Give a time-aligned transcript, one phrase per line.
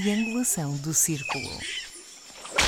[0.00, 1.48] triangulação do círculo.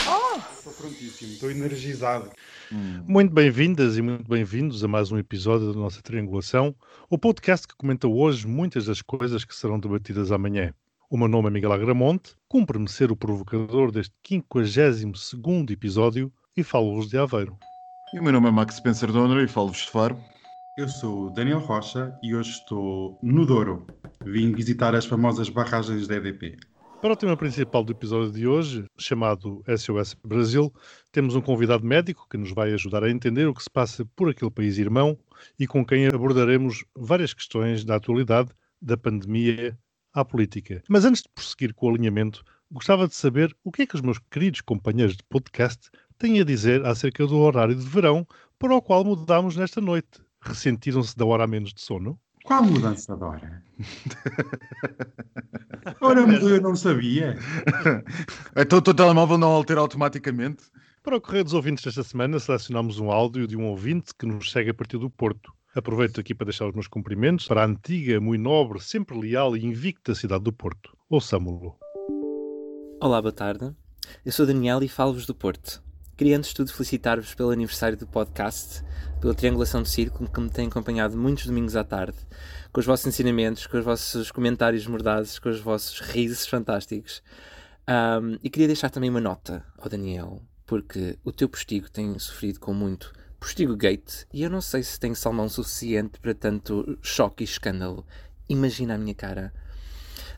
[0.08, 0.38] Oh!
[0.56, 2.30] Estou prontíssimo, estou energizado.
[2.72, 3.02] Hum.
[3.06, 6.74] Muito bem-vindas e muito bem-vindos a mais um episódio da nossa triangulação,
[7.10, 10.72] o podcast que comenta hoje muitas das coisas que serão debatidas amanhã.
[11.10, 17.10] O meu nome é Miguel Agramonte, cumpre-me ser o provocador deste 52 episódio e falo-vos
[17.10, 17.58] de Aveiro.
[18.14, 20.18] E o meu nome é Max Spencer Donner e falo-vos de Faro.
[20.78, 23.86] Eu sou Daniel Rocha e hoje estou no Douro.
[24.24, 26.56] Vim visitar as famosas barragens da EDP.
[27.00, 30.74] Para o tema principal do episódio de hoje, chamado SOS Brasil,
[31.12, 34.28] temos um convidado médico que nos vai ajudar a entender o que se passa por
[34.28, 35.16] aquele país irmão
[35.56, 38.50] e com quem abordaremos várias questões da atualidade,
[38.82, 39.78] da pandemia
[40.12, 40.82] à política.
[40.88, 44.00] Mas antes de prosseguir com o alinhamento, gostava de saber o que é que os
[44.00, 48.26] meus queridos companheiros de podcast têm a dizer acerca do horário de verão
[48.58, 50.20] para o qual mudamos nesta noite.
[50.40, 52.18] Ressentiram-se da hora a menos de sono?
[52.48, 53.62] Qual mudança de hora?
[56.00, 57.36] Ora, eu não sabia.
[58.56, 60.64] Então o teu telemóvel não altera automaticamente?
[61.02, 64.50] Para o correio dos ouvintes desta semana, selecionamos um áudio de um ouvinte que nos
[64.50, 65.52] segue a partir do Porto.
[65.74, 69.66] Aproveito aqui para deixar os meus cumprimentos para a antiga, muito nobre, sempre leal e
[69.66, 70.96] invicta cidade do Porto.
[71.10, 71.76] Ouçamo-lo.
[72.98, 73.76] Olá, boa tarde.
[74.24, 75.82] Eu sou Daniel e falo-vos do Porto.
[76.18, 78.82] Queria antes de tudo felicitar-vos pelo aniversário do podcast,
[79.20, 82.18] pela triangulação de círculo que me tem acompanhado muitos domingos à tarde,
[82.72, 87.22] com os vossos ensinamentos, com os vossos comentários mordazes, com os vossos risos fantásticos.
[87.88, 92.58] Um, e queria deixar também uma nota ao Daniel, porque o teu postigo tem sofrido
[92.58, 97.44] com muito postigo gate e eu não sei se tenho salmão suficiente para tanto choque
[97.44, 98.04] e escândalo.
[98.48, 99.52] Imagina a minha cara.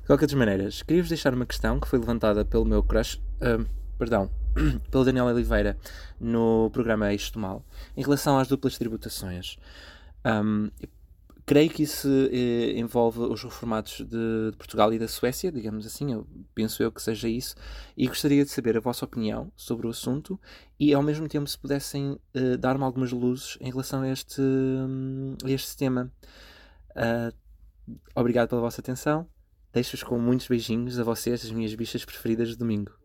[0.02, 3.16] De qualquer das maneiras, queria-vos deixar uma questão que foi levantada pelo meu crush.
[3.40, 4.30] Uh, perdão,
[4.90, 5.76] pelo Daniel Oliveira
[6.20, 7.64] no programa do Mal,
[7.96, 9.56] em relação às duplas tributações.
[10.24, 10.70] Um,
[11.50, 16.12] creio que isso eh, envolve os reformados de, de, Portugal e da Suécia, digamos assim,
[16.12, 17.56] eu, penso eu que seja isso,
[17.97, 20.38] e gostaria de saber a vossa opinião sobre o assunto
[20.78, 25.34] e ao mesmo tempo se pudessem eh, dar-me algumas luzes em relação a este, um,
[25.44, 26.12] a este tema.
[26.91, 27.34] Uh,
[28.14, 29.26] obrigado pela vossa atenção.
[29.72, 33.00] Deixo-vos com muitos beijinhos a vocês, as minhas bichas preferidas de domingo.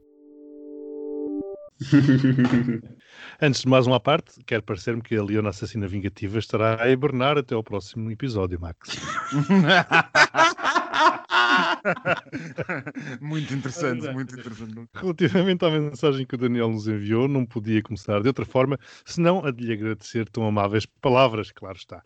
[3.42, 7.38] Antes de mais uma parte, quero parecer-me que a Leona Assassina Vingativa estará a hibernar
[7.38, 8.98] até ao próximo episódio, Max.
[13.20, 14.88] muito interessante, muito interessante.
[14.94, 19.46] Relativamente à mensagem que o Daniel nos enviou, não podia começar de outra forma senão
[19.46, 22.02] a de lhe agradecer tão amáveis palavras, claro está.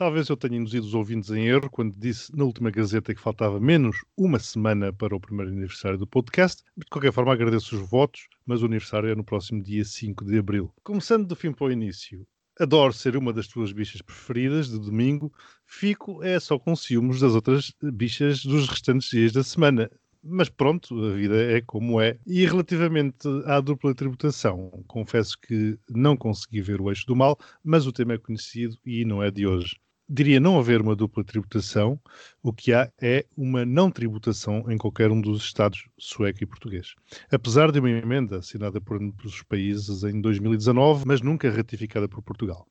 [0.00, 3.60] Talvez eu tenha induzido os ouvintes em erro quando disse na última Gazeta que faltava
[3.60, 6.62] menos uma semana para o primeiro aniversário do podcast.
[6.74, 10.38] De qualquer forma, agradeço os votos, mas o aniversário é no próximo dia 5 de
[10.38, 10.72] abril.
[10.82, 12.26] Começando do fim para o início,
[12.58, 15.30] adoro ser uma das tuas bichas preferidas de domingo,
[15.66, 19.90] fico é só com ciúmes das outras bichas dos restantes dias da semana.
[20.22, 22.18] Mas pronto, a vida é como é.
[22.26, 27.86] E relativamente à dupla tributação, confesso que não consegui ver o eixo do mal, mas
[27.86, 29.76] o tema é conhecido e não é de hoje
[30.12, 32.00] diria não haver uma dupla tributação,
[32.42, 36.96] o que há é uma não tributação em qualquer um dos Estados sueco e português.
[37.30, 42.66] Apesar de uma emenda assinada por os países em 2019, mas nunca ratificada por Portugal.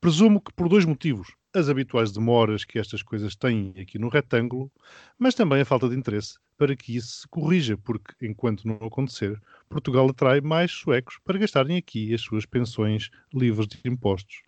[0.00, 1.28] Presumo que por dois motivos.
[1.54, 4.72] As habituais demoras que estas coisas têm aqui no retângulo,
[5.18, 9.38] mas também a falta de interesse para que isso se corrija, porque enquanto não acontecer,
[9.68, 14.47] Portugal atrai mais suecos para gastarem aqui as suas pensões livres de impostos.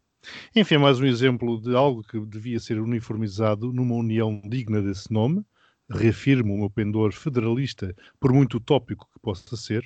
[0.55, 5.45] Enfim, mais um exemplo de algo que devia ser uniformizado numa união digna desse nome.
[5.89, 9.83] Reafirmo o meu pendor federalista, por muito utópico que possa ser,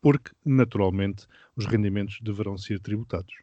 [0.00, 3.34] porque, naturalmente, os rendimentos deverão ser tributados.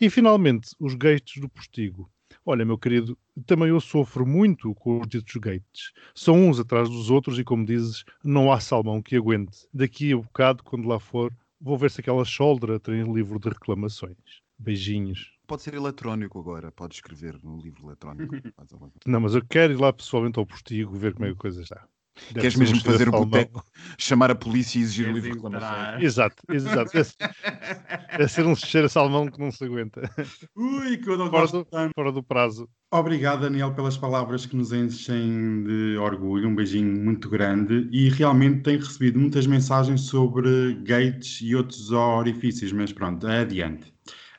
[0.00, 2.10] E, finalmente, os gates do postigo.
[2.44, 5.92] Olha, meu querido, também eu sofro muito com os ditos gates.
[6.14, 9.66] São uns atrás dos outros e, como dizes, não há salmão que aguente.
[9.74, 14.16] Daqui a bocado, quando lá for, vou ver se aquela choldra tem livro de reclamações.
[14.58, 18.34] Beijinhos pode ser eletrónico agora, pode escrever no livro eletrónico.
[19.06, 21.62] Não, mas eu quero ir lá pessoalmente ao postigo ver como é que a coisa
[21.62, 21.86] está.
[22.16, 23.62] Deve Queres mesmo fazer o boteco,
[23.98, 26.02] chamar a polícia e exigir o livro de reclamações?
[26.02, 26.90] Exato, exato.
[26.96, 30.10] É, é ser um cheiro a salmão que não se aguenta.
[30.56, 31.90] Ui, que eu não fora gosto do.
[31.94, 32.68] Fora do prazo.
[32.90, 36.48] Obrigado, Daniel, pelas palavras que nos enchem de orgulho.
[36.48, 37.86] Um beijinho muito grande.
[37.92, 43.92] E realmente tenho recebido muitas mensagens sobre gates e outros orifícios, mas pronto, adiante.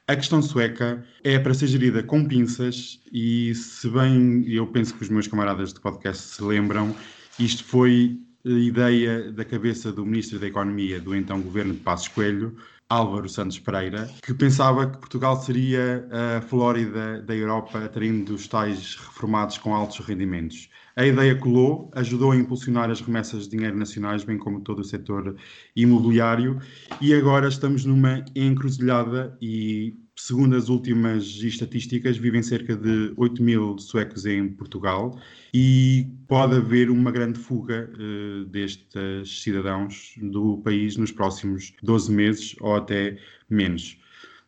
[0.09, 5.03] A questão sueca é para ser gerida com pinças e, se bem eu penso que
[5.03, 6.95] os meus camaradas de podcast se lembram,
[7.37, 12.55] isto foi ideia da cabeça do Ministro da Economia do então governo de Passos Coelho,
[12.89, 16.07] Álvaro Santos Pereira, que pensava que Portugal seria
[16.37, 20.69] a Flórida da Europa, atraindo os tais reformados com altos rendimentos.
[20.97, 24.83] A ideia colou, ajudou a impulsionar as remessas de dinheiro nacionais, bem como todo o
[24.83, 25.35] setor
[25.75, 26.59] imobiliário,
[26.99, 33.77] e agora estamos numa encruzilhada e, segundo as últimas estatísticas, vivem cerca de 8 mil
[33.77, 35.15] suecos em Portugal
[35.53, 42.55] e pode haver uma grande fuga uh, destes cidadãos do país nos próximos 12 meses
[42.59, 43.99] ou até menos.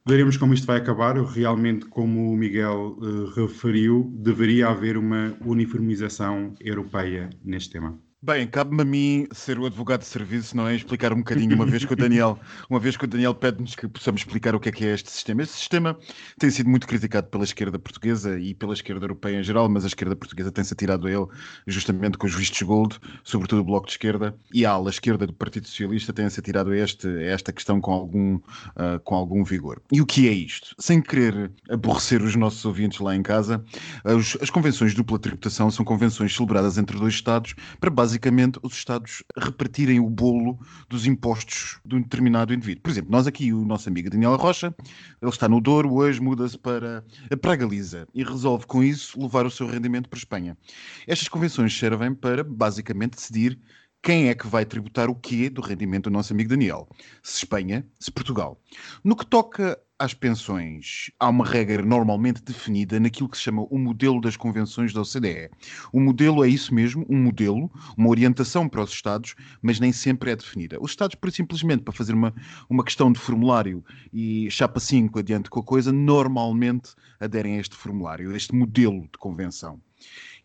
[0.09, 1.15] Veremos como isto vai acabar.
[1.23, 7.95] Realmente, como o Miguel uh, referiu, deveria haver uma uniformização europeia neste tema.
[8.21, 10.75] Bem, cabe-me a mim ser o advogado de serviço, não é?
[10.75, 12.37] Explicar um bocadinho, uma vez que o Daniel,
[12.69, 15.09] uma vez que o Daniel pede-nos que possamos explicar o que é que é este
[15.09, 15.41] sistema.
[15.41, 15.97] Este sistema
[16.37, 19.87] tem sido muito criticado pela esquerda portuguesa e pela esquerda europeia em geral, mas a
[19.87, 21.27] esquerda portuguesa tem-se atirado a ele
[21.65, 25.31] justamente com os vistos gold, sobretudo o Bloco de Esquerda, e a ala esquerda do
[25.31, 29.81] Partido Socialista tem-se atirado a, este, a esta questão com algum, uh, com algum vigor.
[29.93, 30.75] E o que é isto?
[30.77, 33.63] Sem querer aborrecer os nossos ouvintes lá em casa,
[34.03, 38.59] as, as convenções de dupla tributação são convenções celebradas entre dois Estados para base basicamente
[38.63, 40.59] os Estados repartirem o bolo
[40.89, 42.81] dos impostos de um determinado indivíduo.
[42.81, 44.73] Por exemplo, nós aqui, o nosso amigo Daniel Rocha,
[45.21, 49.51] ele está no Douro, hoje muda-se para a Galiza e resolve com isso levar o
[49.51, 50.57] seu rendimento para a Espanha.
[51.05, 53.59] Estas convenções servem para basicamente decidir
[54.01, 56.89] quem é que vai tributar o quê do rendimento do nosso amigo Daniel?
[57.21, 58.59] Se Espanha, se Portugal.
[59.03, 63.77] No que toca às pensões, há uma regra normalmente definida naquilo que se chama o
[63.77, 65.49] modelo das convenções da OCDE.
[65.91, 70.31] O modelo é isso mesmo, um modelo, uma orientação para os Estados, mas nem sempre
[70.31, 70.77] é definida.
[70.79, 72.33] Os Estados, por simplesmente para fazer uma,
[72.69, 77.75] uma questão de formulário e chapa 5 adiante com a coisa, normalmente aderem a este
[77.75, 79.81] formulário, a este modelo de convenção.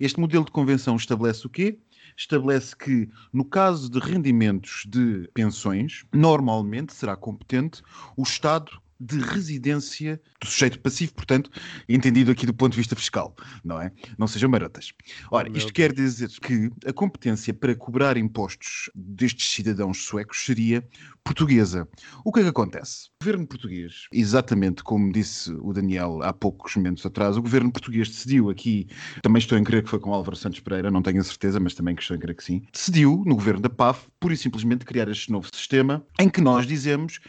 [0.01, 1.79] Este modelo de convenção estabelece o quê?
[2.17, 7.83] estabelece que, no caso de rendimentos de pensões, normalmente será competente
[8.17, 11.51] o Estado de residência do sujeito passivo, portanto,
[11.89, 13.91] entendido aqui do ponto de vista fiscal, não é?
[14.19, 14.93] Não sejam marotas.
[15.31, 20.87] Ora, isto quer dizer que a competência para cobrar impostos destes cidadãos suecos seria
[21.25, 21.89] portuguesa.
[22.25, 23.09] O que é que acontece?
[23.21, 28.09] O governo português, exatamente como disse o Daniel há poucos momentos atrás, o governo português
[28.09, 28.87] decidiu aqui,
[29.23, 31.75] também estou em crer que foi com Álvaro Santos Pereira, não tenho a certeza, mas
[31.75, 35.09] também estou em crer que sim, decidiu, no governo da PAF, pura e simplesmente criar
[35.09, 37.21] este novo sistema em que nós dizemos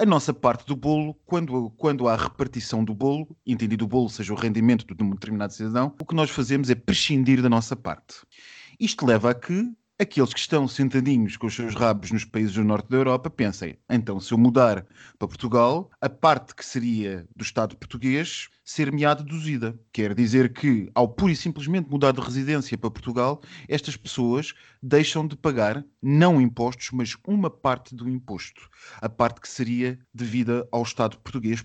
[0.00, 4.32] a nossa parte do bolo, quando, quando há repartição do bolo, entendido o bolo seja
[4.32, 8.14] o rendimento de um determinado cidadão, o que nós fazemos é prescindir da nossa parte.
[8.80, 9.70] Isto leva a que
[10.00, 13.76] aqueles que estão sentadinhos com os seus rabos nos países do norte da Europa pensem,
[13.88, 14.86] então se eu mudar
[15.18, 19.78] para Portugal, a parte que seria do Estado português ser-me-á deduzida.
[19.92, 25.26] Quer dizer que, ao pura e simplesmente mudar de residência para Portugal, estas pessoas deixam
[25.26, 28.70] de pagar não impostos, mas uma parte do imposto.
[29.00, 31.62] A parte que seria devida ao Estado português.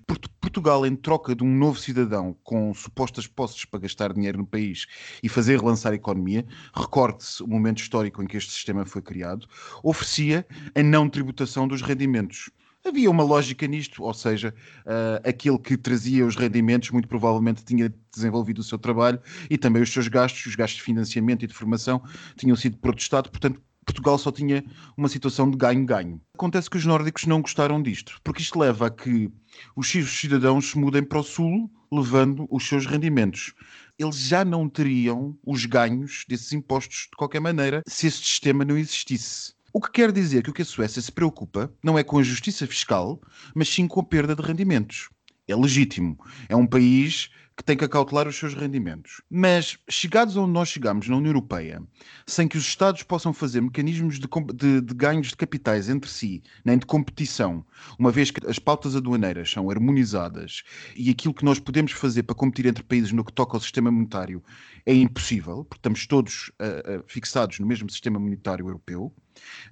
[0.55, 4.85] Portugal, em troca de um novo cidadão com supostas posses para gastar dinheiro no país
[5.21, 9.49] e fazer relançar a economia, recorde-se o momento histórico em que este sistema foi criado,
[9.83, 12.49] oferecia a não tributação dos rendimentos.
[12.85, 14.55] Havia uma lógica nisto, ou seja,
[14.85, 19.19] uh, aquele que trazia os rendimentos muito provavelmente tinha desenvolvido o seu trabalho
[19.49, 22.01] e também os seus gastos, os gastos de financiamento e de formação
[22.37, 24.63] tinham sido protestados, portanto Portugal só tinha
[24.97, 26.19] uma situação de ganho-ganho.
[26.33, 29.31] Acontece que os nórdicos não gostaram disto, porque isto leva a que
[29.75, 33.53] os cidadãos se mudem para o sul, levando os seus rendimentos.
[33.97, 38.77] Eles já não teriam os ganhos desses impostos de qualquer maneira se esse sistema não
[38.77, 39.53] existisse.
[39.71, 42.23] O que quer dizer que o que a Suécia se preocupa não é com a
[42.23, 43.21] justiça fiscal,
[43.53, 45.09] mas sim com a perda de rendimentos.
[45.47, 46.17] É legítimo.
[46.49, 49.21] É um país que tem que acautelar os seus rendimentos.
[49.29, 51.81] Mas, chegados onde nós chegamos na União Europeia,
[52.27, 56.43] sem que os Estados possam fazer mecanismos de, de, de, ganhos de capitais entre si,
[56.65, 57.65] nem de competição,
[57.97, 60.63] uma vez que as pautas aduaneiras são harmonizadas
[60.95, 63.89] e aquilo que nós podemos fazer para competir entre países no que toca ao sistema
[63.89, 64.43] monetário
[64.85, 69.13] é impossível, porque estamos todos uh, uh, fixados no mesmo sistema monetário europeu,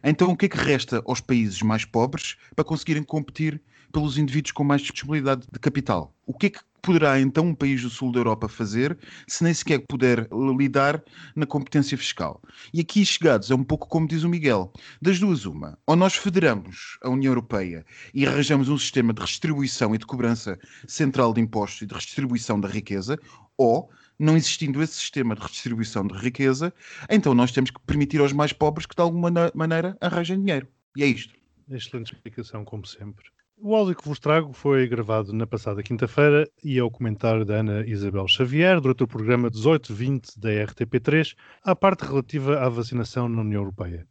[0.03, 3.61] então, o que é que resta aos países mais pobres para conseguirem competir
[3.91, 6.13] pelos indivíduos com mais disponibilidade de capital?
[6.25, 9.53] O que é que poderá então um país do sul da Europa fazer se nem
[9.53, 11.01] sequer puder lidar
[11.35, 12.41] na competência fiscal?
[12.73, 14.71] E aqui chegados é um pouco como diz o Miguel:
[15.01, 15.79] das duas, uma.
[15.87, 20.59] Ou nós federamos a União Europeia e arranjamos um sistema de redistribuição e de cobrança
[20.85, 23.17] central de impostos e de redistribuição da riqueza,
[23.57, 26.73] ou não existindo esse sistema de redistribuição de riqueza,
[27.09, 30.67] então nós temos que permitir aos mais pobres que de alguma maneira arranjem dinheiro.
[30.95, 31.33] E é isto.
[31.69, 33.25] Excelente explicação, como sempre.
[33.57, 37.55] O áudio que vos trago foi gravado na passada quinta-feira e é o comentário da
[37.55, 43.41] Ana Isabel Xavier, durante o programa 1820 da RTP3, à parte relativa à vacinação na
[43.41, 44.07] União Europeia.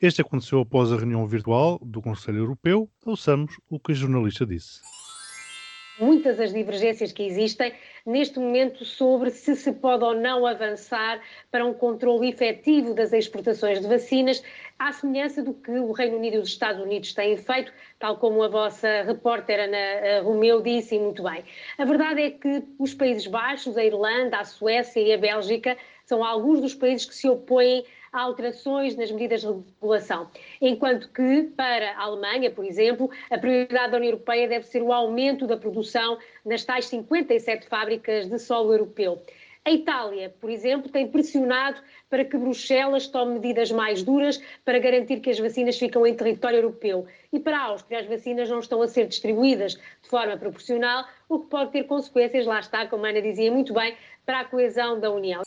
[0.00, 2.90] Este aconteceu após a reunião virtual do Conselho Europeu.
[3.04, 4.80] Ouçamos o que a jornalista disse.
[5.98, 7.72] Muitas as divergências que existem
[8.04, 11.20] neste momento sobre se se pode ou não avançar
[11.50, 14.42] para um controle efetivo das exportações de vacinas,
[14.78, 18.42] à semelhança do que o Reino Unido e os Estados Unidos têm feito, tal como
[18.42, 21.44] a vossa repórter Ana Romeu disse muito bem.
[21.78, 26.22] A verdade é que os Países Baixos, a Irlanda, a Suécia e a Bélgica são
[26.22, 27.84] alguns dos países que se opõem
[28.22, 30.30] alterações nas medidas de regulação.
[30.60, 34.92] Enquanto que, para a Alemanha, por exemplo, a prioridade da União Europeia deve ser o
[34.92, 39.22] aumento da produção nas tais 57 fábricas de solo europeu.
[39.66, 41.80] A Itália, por exemplo, tem pressionado
[42.10, 46.58] para que Bruxelas tome medidas mais duras para garantir que as vacinas ficam em território
[46.58, 47.06] europeu.
[47.32, 51.38] E para a Áustria, as vacinas não estão a ser distribuídas de forma proporcional, o
[51.38, 55.00] que pode ter consequências, lá está, como a Ana dizia muito bem, para a coesão
[55.00, 55.40] da União.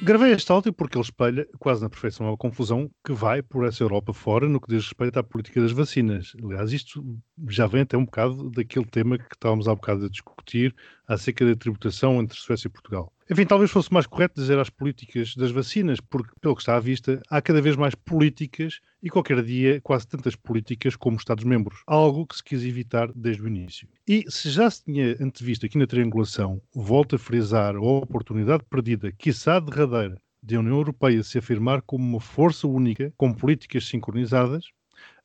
[0.00, 3.82] Gravei este áudio porque ele espelha, quase na perfeição, a confusão que vai por essa
[3.82, 6.32] Europa fora no que diz respeito à política das vacinas.
[6.42, 7.02] Aliás, isto
[7.48, 10.74] já vem até um bocado daquele tema que estávamos há bocado a discutir
[11.06, 13.12] acerca da tributação entre Suécia e Portugal.
[13.30, 16.80] Enfim, talvez fosse mais correto dizer às políticas das vacinas, porque, pelo que está à
[16.80, 22.26] vista, há cada vez mais políticas e qualquer dia quase tantas políticas como Estados-membros, algo
[22.26, 23.88] que se quis evitar desde o início.
[24.06, 29.10] E se já se tinha antevisto aqui na triangulação, volto a frisar a oportunidade perdida,
[29.12, 34.66] quiçá derradeira, de a União Europeia se afirmar como uma força única, com políticas sincronizadas,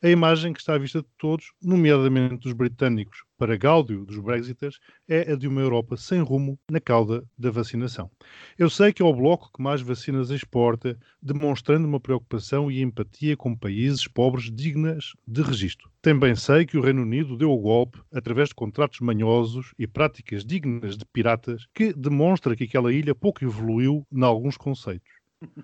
[0.03, 4.79] a imagem que está à vista de todos, nomeadamente dos britânicos, para gáudio dos Brexiters,
[5.08, 8.10] é a de uma Europa sem rumo na cauda da vacinação.
[8.58, 13.38] Eu sei que é o bloco que mais vacinas exporta, demonstrando uma preocupação e empatia
[13.38, 15.91] com países pobres dignas de registro.
[16.01, 20.43] Também sei que o Reino Unido deu o golpe através de contratos manhosos e práticas
[20.43, 25.12] dignas de piratas, que demonstra que aquela ilha pouco evoluiu em alguns conceitos.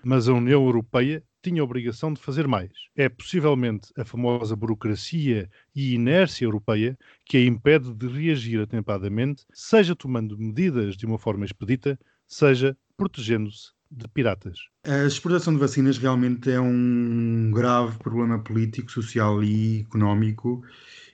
[0.03, 2.72] Mas a União Europeia tinha a obrigação de fazer mais.
[2.96, 9.96] É possivelmente a famosa burocracia e inércia europeia que a impede de reagir atempadamente, seja
[9.96, 14.60] tomando medidas de uma forma expedita, seja protegendo-se de piratas.
[14.84, 20.62] A exportação de vacinas realmente é um grave problema político, social e económico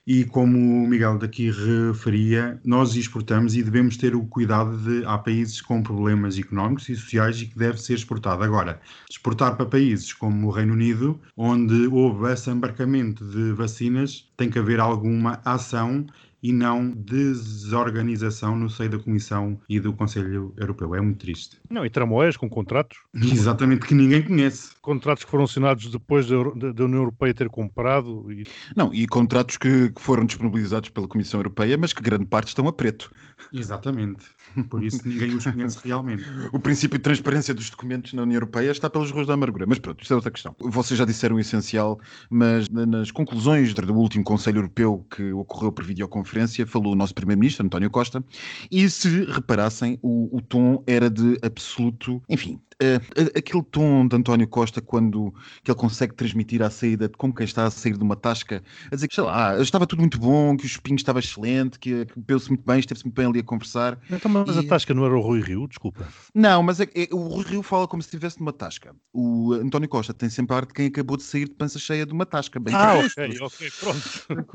[0.06, 5.16] e como o Miguel daqui referia, nós exportamos e devemos ter o cuidado de há
[5.16, 8.42] países com problemas económicos e sociais e que deve ser exportado.
[8.42, 14.50] Agora, exportar para países como o Reino Unido, onde houve esse embarcamento de vacinas, tem
[14.50, 16.06] que haver alguma ação
[16.44, 20.94] e não desorganização no seio da Comissão e do Conselho Europeu.
[20.94, 21.58] É muito triste.
[21.70, 22.98] Não, e tramóias com contratos.
[23.16, 24.73] Exatamente, que ninguém conhece.
[24.84, 26.36] Contratos que foram assinados depois da,
[26.72, 28.30] da União Europeia ter comprado.
[28.30, 28.44] E...
[28.76, 32.68] Não, e contratos que, que foram disponibilizados pela Comissão Europeia, mas que grande parte estão
[32.68, 33.10] a preto.
[33.52, 34.26] Exatamente.
[34.68, 36.24] Por isso ninguém os conhece realmente.
[36.52, 39.66] O princípio de transparência dos documentos na União Europeia está pelas ruas da amargura.
[39.66, 40.54] Mas pronto, isto é outra questão.
[40.60, 41.98] Vocês já disseram o essencial,
[42.30, 47.14] mas nas conclusões do último Conselho Europeu que ocorreu por videoconferência, conferência falou o nosso
[47.14, 48.24] primeiro-ministro, António Costa,
[48.70, 54.46] e se reparassem, o, o tom era de absoluto, enfim, uh, aquele tom de António
[54.48, 58.02] Costa quando que ele consegue transmitir à saída de como quem está a sair de
[58.02, 61.18] uma tasca, a dizer que, sei lá, estava tudo muito bom, que o espinho estava
[61.18, 63.98] excelente, que bebeu-se muito bem, esteve-se muito bem ali a conversar.
[64.10, 64.58] Então, mas e...
[64.58, 66.06] a tasca não era o Rui Rio, desculpa.
[66.34, 68.94] Não, mas é, é, o Rui Rio fala como se estivesse numa tasca.
[69.12, 72.06] O António Costa tem sempre a arte de quem acabou de sair de pança cheia
[72.06, 72.58] de uma tasca.
[72.60, 74.46] Bem ah, ok, ok, pronto.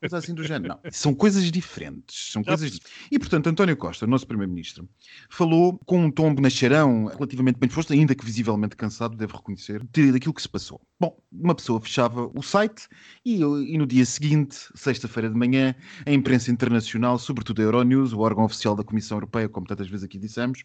[0.00, 0.78] Coisa assim do género.
[0.82, 2.32] Não, são coisas diferentes.
[2.32, 2.78] São coisas...
[3.10, 4.88] E, portanto, António Costa, nosso primeiro-ministro,
[5.30, 9.82] falou com um tom bonacharão relativamente bem disposto, ainda que visivelmente cansado, devo reconhecer,
[10.12, 10.80] daquilo que se passou.
[10.98, 12.88] Bom, uma pessoa fechava o site
[13.24, 18.20] e, e no dia seguinte, sexta-feira de manhã, a imprensa internacional, sobretudo a Euronews, o
[18.20, 20.64] órgão oficial da Comissão Europeia, como tantas vezes aqui dissemos,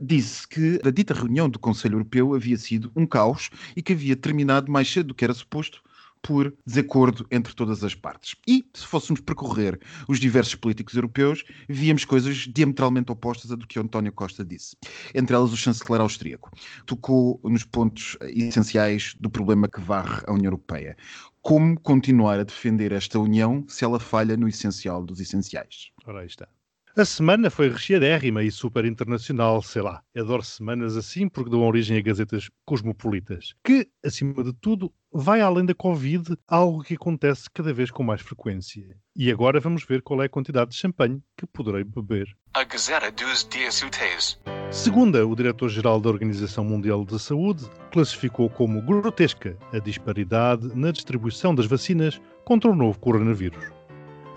[0.00, 4.16] disse que a dita reunião do Conselho Europeu havia sido um caos e que havia
[4.16, 5.82] terminado mais cedo do que era suposto
[6.24, 8.34] por desacordo entre todas as partes.
[8.48, 9.78] E, se fôssemos percorrer
[10.08, 14.74] os diversos políticos europeus, víamos coisas diametralmente opostas a do que António Costa disse.
[15.14, 16.50] Entre elas, o chanceler austríaco
[16.86, 20.96] tocou nos pontos essenciais do problema que varre a União Europeia.
[21.42, 25.90] Como continuar a defender esta União se ela falha no essencial dos essenciais?
[26.06, 26.48] Ora, aí está.
[26.96, 30.00] A semana foi recheadérrima e super internacional, sei lá.
[30.16, 33.52] Adoro semanas assim porque dão origem a gazetas cosmopolitas.
[33.64, 38.20] Que, acima de tudo, vai além da Covid, algo que acontece cada vez com mais
[38.20, 38.96] frequência.
[39.16, 42.28] E agora vamos ver qual é a quantidade de champanhe que poderei beber.
[42.54, 44.40] A Gazeta dos Dias Úteis.
[44.70, 51.56] Segunda, o diretor-geral da Organização Mundial da Saúde classificou como grotesca a disparidade na distribuição
[51.56, 53.64] das vacinas contra o novo coronavírus.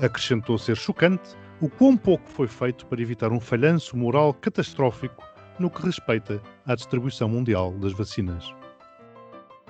[0.02, 5.24] Acrescentou ser chocante o quão pouco foi feito para evitar um falhanço moral catastrófico
[5.58, 8.54] no que respeita à distribuição mundial das vacinas.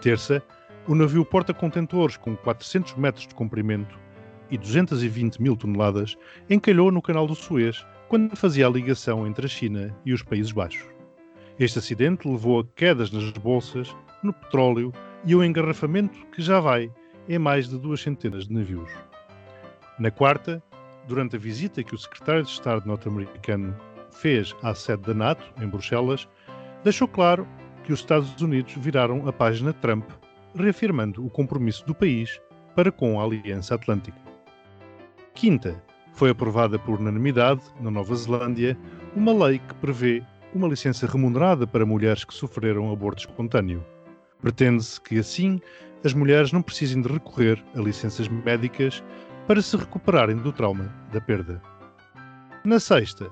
[0.01, 0.43] Terça,
[0.85, 3.97] o navio porta-contentores com 400 metros de comprimento
[4.51, 6.17] e 220 mil toneladas
[6.49, 10.51] encalhou no canal do Suez quando fazia a ligação entre a China e os Países
[10.51, 10.87] Baixos.
[11.57, 14.93] Este acidente levou a quedas nas bolsas, no petróleo
[15.25, 16.91] e ao engarrafamento que já vai
[17.27, 18.91] em mais de duas centenas de navios.
[19.99, 20.61] Na quarta,
[21.07, 23.75] durante a visita que o secretário de Estado norte-americano
[24.11, 26.27] fez à sede da NATO, em Bruxelas,
[26.83, 27.47] deixou claro
[27.83, 30.09] que os Estados Unidos viraram a página Trump,
[30.55, 32.39] reafirmando o compromisso do país
[32.75, 34.19] para com a Aliança Atlântica.
[35.33, 35.81] Quinta,
[36.13, 38.77] foi aprovada por unanimidade, na Nova Zelândia,
[39.15, 40.23] uma lei que prevê
[40.53, 43.85] uma licença remunerada para mulheres que sofreram aborto espontâneo.
[44.41, 45.61] Pretende-se que, assim,
[46.03, 49.03] as mulheres não precisem de recorrer a licenças médicas
[49.47, 51.61] para se recuperarem do trauma da perda.
[52.65, 53.31] Na sexta,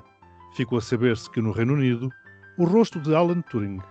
[0.56, 2.10] ficou a saber-se que no Reino Unido,
[2.58, 3.82] o rosto de Alan Turing,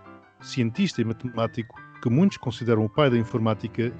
[0.41, 3.93] cientista e matemático que muitos consideram o pai da informática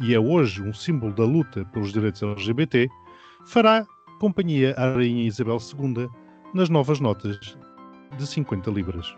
[0.00, 2.88] e é hoje um símbolo da luta pelos direitos LGBT,
[3.46, 3.84] fará
[4.20, 6.08] companhia à Rainha Isabel II
[6.54, 7.58] nas novas notas
[8.16, 9.16] de 50 libras.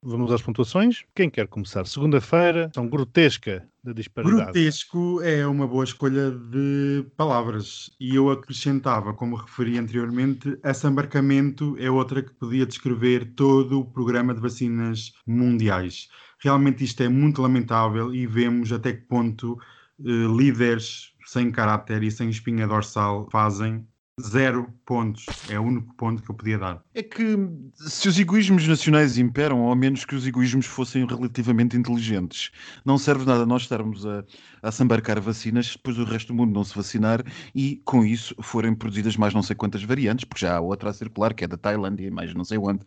[0.00, 1.04] Vamos às pontuações.
[1.14, 1.84] Quem quer começar?
[1.84, 4.44] Segunda-feira, são grotesca da disparidade.
[4.44, 7.90] Grotesco é uma boa escolha de palavras.
[7.98, 14.34] E eu acrescentava, como referi anteriormente, assambarcamento é outra que podia descrever todo o programa
[14.34, 16.08] de vacinas mundiais.
[16.40, 19.58] Realmente isto é muito lamentável e vemos até que ponto
[20.00, 23.86] eh, líderes sem caráter e sem espinha dorsal fazem
[24.20, 25.26] Zero pontos.
[25.48, 26.82] É o único ponto que eu podia dar.
[26.94, 27.36] É que
[27.74, 32.50] se os egoísmos nacionais imperam, ao menos que os egoísmos fossem relativamente inteligentes,
[32.84, 34.24] não serve nada nós estarmos a,
[34.62, 37.22] a sambarcar vacinas, depois o resto do mundo não se vacinar
[37.54, 40.92] e com isso forem produzidas mais não sei quantas variantes, porque já há outra a
[40.92, 42.80] circular, que é da Tailândia e mais não sei onde.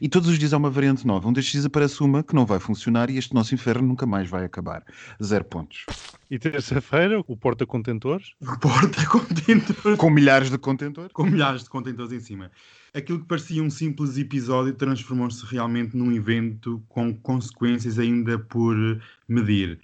[0.00, 1.28] E todos os dias há uma variante nova.
[1.28, 4.28] Um destes dias aparece uma que não vai funcionar e este nosso inferno nunca mais
[4.28, 4.84] vai acabar.
[5.22, 5.86] Zero pontos.
[6.34, 8.32] E terça-feira, o porta-contentores?
[8.42, 9.96] O porta-contentores.
[9.96, 11.12] Com milhares de contentores?
[11.12, 12.50] Com milhares de contentores em cima.
[12.92, 18.74] Aquilo que parecia um simples episódio transformou-se realmente num evento com consequências ainda por
[19.28, 19.78] medir.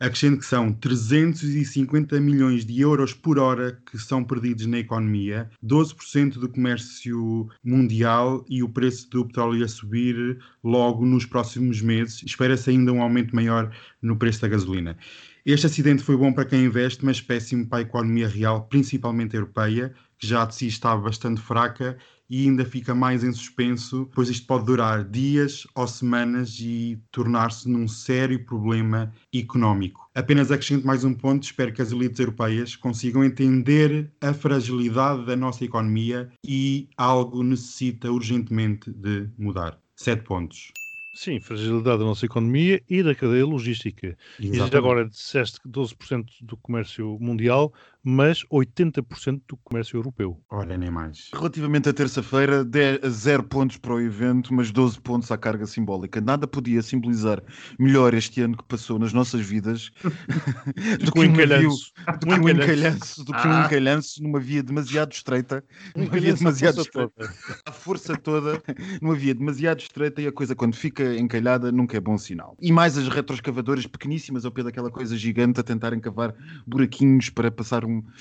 [0.00, 6.40] Acrescento que são 350 milhões de euros por hora que são perdidos na economia, 12%
[6.40, 12.20] do comércio mundial e o preço do petróleo a subir logo nos próximos meses.
[12.24, 14.96] Espera-se ainda um aumento maior no preço da gasolina.
[15.44, 19.92] Este acidente foi bom para quem investe, mas péssimo para a economia real, principalmente europeia,
[20.16, 21.98] que já de si está bastante fraca
[22.30, 27.68] e ainda fica mais em suspenso, pois isto pode durar dias ou semanas e tornar-se
[27.68, 30.08] num sério problema económico.
[30.14, 35.34] Apenas acrescento mais um ponto: espero que as elites europeias consigam entender a fragilidade da
[35.34, 39.76] nossa economia e algo necessita urgentemente de mudar.
[39.96, 40.72] Sete pontos.
[41.14, 44.16] Sim, fragilidade da nossa economia e da cadeia logística.
[44.38, 44.74] Exatamente.
[44.74, 47.72] E agora disseste que 12% do comércio mundial,
[48.04, 50.40] mas 80% do comércio europeu.
[50.50, 51.30] Olha, nem mais.
[51.32, 52.66] Relativamente à terça-feira,
[53.08, 56.20] 0 pontos para o evento, mas 12 pontos à carga simbólica.
[56.20, 57.42] Nada podia simbolizar
[57.78, 59.90] melhor este ano que passou nas nossas vidas
[61.00, 61.92] do que um encalhanço.
[62.20, 65.64] Do que um encalhanço, do que um encalhanço numa via demasiado estreita.
[65.96, 67.32] Numa via demasiado estreita.
[67.66, 68.60] A força toda,
[69.00, 72.56] numa via demasiado estreita e a coisa quando fica encalhada nunca é bom sinal.
[72.60, 76.34] E mais as retroescavadoras pequeníssimas ao pé daquela coisa gigante a tentarem cavar
[76.66, 78.12] buraquinhos para passar um um,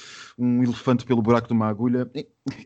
[0.41, 2.09] um elefante pelo buraco de uma agulha.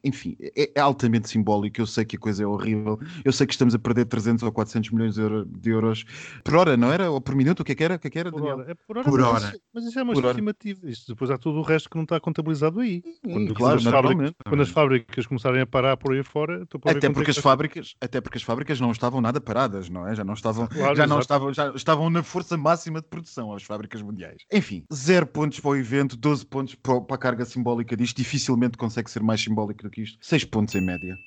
[0.01, 1.81] Enfim, é, é, altamente simbólico.
[1.81, 2.97] Eu sei que a coisa é horrível.
[3.25, 6.05] Eu sei que estamos a perder 300 ou 400 milhões de, euro, de euros
[6.43, 7.11] por hora, não era?
[7.11, 7.59] Ou por minuto?
[7.59, 7.95] O que é que era?
[7.95, 8.71] O que é que era por, hora.
[8.71, 9.09] É por hora.
[9.09, 9.47] Por mas, hora.
[9.49, 10.89] Isso, mas isso é uma por estimativa.
[10.89, 13.03] Isto depois há tudo o resto que não está contabilizado aí.
[13.21, 17.31] Quando, claro, as fábricas, quando as fábricas começarem a parar por aí fora, até porque
[17.31, 20.15] as fábricas, até porque as fábricas não estavam nada paradas, não é?
[20.15, 23.63] Já não estavam, claro, já não estavam, já estavam na força máxima de produção as
[23.63, 24.43] fábricas mundiais.
[24.51, 27.64] Enfim, zero pontos para o evento, 12 pontos para a carga simbólica
[27.97, 28.17] disto.
[28.17, 30.17] Dificilmente consegue ser mais simbólico do que isto.
[30.21, 31.17] 6 pontos em média.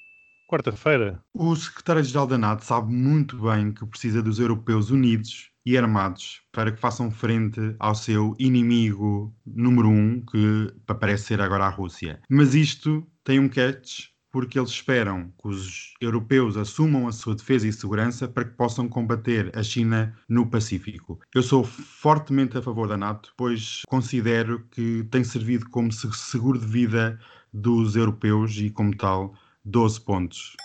[0.48, 1.22] Quarta-feira.
[1.34, 6.72] O secretário-geral da NATO sabe muito bem que precisa dos europeus unidos e armados para
[6.72, 12.22] que façam frente ao seu inimigo número um, que parece ser agora a Rússia.
[12.30, 17.66] Mas isto tem um catch, porque eles esperam que os europeus assumam a sua defesa
[17.66, 21.18] e segurança para que possam combater a China no Pacífico.
[21.34, 26.66] Eu sou fortemente a favor da NATO, pois considero que tem servido como seguro de
[26.66, 27.18] vida
[27.52, 30.56] dos europeus e, como tal, 12 pontos.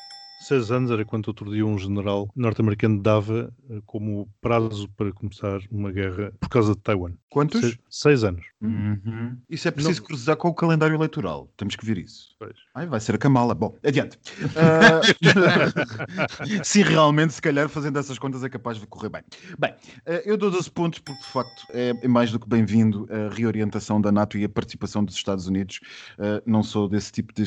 [0.47, 5.59] Seis anos era quanto outro dia um general norte-americano dava eh, como prazo para começar
[5.71, 7.13] uma guerra por causa de Taiwan.
[7.29, 7.61] Quantos?
[7.61, 8.45] Seis, seis anos.
[8.61, 9.37] Uhum.
[9.49, 11.49] Isso é preciso Não- cruzar com o calendário eleitoral.
[11.57, 12.35] Temos que ver isso.
[12.37, 12.53] Pois.
[12.75, 13.55] Ai, vai ser a Kamala.
[13.55, 14.19] Bom, adiante.
[14.55, 15.01] Ah,
[16.63, 19.21] Sim, realmente, se calhar, fazendo essas contas é capaz de correr bem.
[19.57, 19.73] Bem,
[20.05, 23.33] ah, eu dou 12 pontos porque, de facto, é é mais do que bem-vindo a
[23.33, 25.79] reorientação da NATO e a participação dos Estados Unidos.
[26.19, 27.43] Ah, não sou desse tipo de.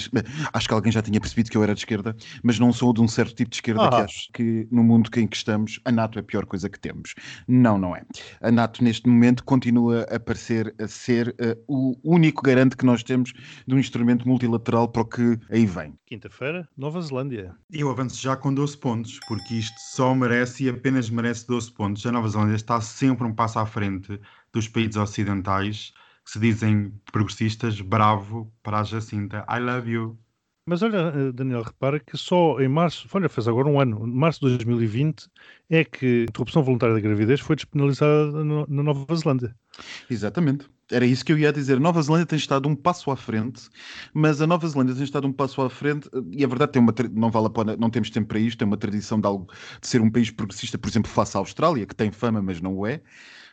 [0.53, 3.01] Acho que alguém já tinha percebido que eu era de esquerda, mas não sou de
[3.01, 4.05] um certo tipo de esquerda que Ah.
[4.05, 7.15] acho que no mundo em que estamos a NATO é a pior coisa que temos.
[7.49, 8.03] Não, não é.
[8.41, 13.03] A NATO, neste momento, continua a parecer a ser ah, o único garante que nós
[13.03, 13.33] temos
[13.67, 15.95] de um instrumento multilateral para o que aí vem.
[16.07, 17.55] Quinta-feira, Nova Zelândia.
[17.73, 22.05] Eu avanço já com 12 pontos, porque isto só merece e apenas merece 12 pontos.
[22.07, 24.21] A Nova Zelândia está sempre um passo à frente
[24.53, 25.93] dos países ocidentais
[26.25, 27.81] que se dizem progressistas.
[27.81, 29.45] Bravo para a Jacinta.
[29.49, 30.19] I love you.
[30.69, 34.41] Mas olha, eh, Daniel, repara que só em março, olha, fez agora um ano, março
[34.41, 35.29] de 2020,
[35.71, 39.55] é que a interrupção voluntária da gravidez foi despenalizada na Nova Zelândia.
[40.11, 40.69] Exatamente.
[40.91, 41.77] Era isso que eu ia dizer.
[41.77, 43.69] A Nova Zelândia tem estado um passo à frente,
[44.13, 46.93] mas a Nova Zelândia tem estado um passo à frente e a verdade tem uma
[47.13, 49.49] não vale a pena, não temos tempo para isto, tem uma tradição de, algo,
[49.81, 52.75] de ser um país progressista, por exemplo, face à Austrália, que tem fama, mas não
[52.75, 53.01] o é.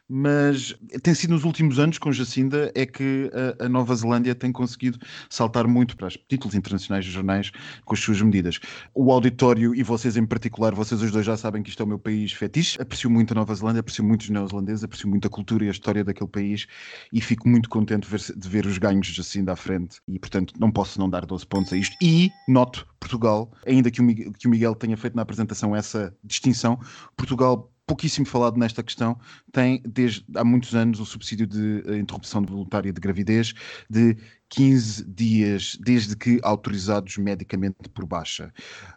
[0.10, 4.52] Mas tem sido nos últimos anos, com Jacinda, é que a, a Nova Zelândia tem
[4.52, 7.52] conseguido saltar muito para os títulos internacionais dos jornais
[7.86, 8.60] com as suas medidas.
[8.94, 11.88] O auditório, e vocês em particular, vocês os dois já sabem que isto é o
[11.88, 12.82] meu país fetiche.
[12.82, 15.72] Aprecio muito a Nova Zelândia, aprecio muito os neozelandeses, aprecio muito a cultura e a
[15.72, 16.68] história daquele país
[17.12, 19.98] e fico muito contente de ver, de ver os ganhos de Jacinda à frente.
[20.08, 21.96] E, portanto, não posso não dar 12 pontos a isto.
[22.02, 26.80] E, noto, Portugal, ainda que o Miguel tenha feito na apresentação essa distinção,
[27.18, 29.18] Portugal pouquíssimo falado nesta questão,
[29.52, 33.54] tem desde há muitos anos o subsídio de eh, interrupção voluntária de gravidez
[33.90, 34.18] de
[34.50, 38.54] 15 dias, desde que autorizados medicamente por baixa.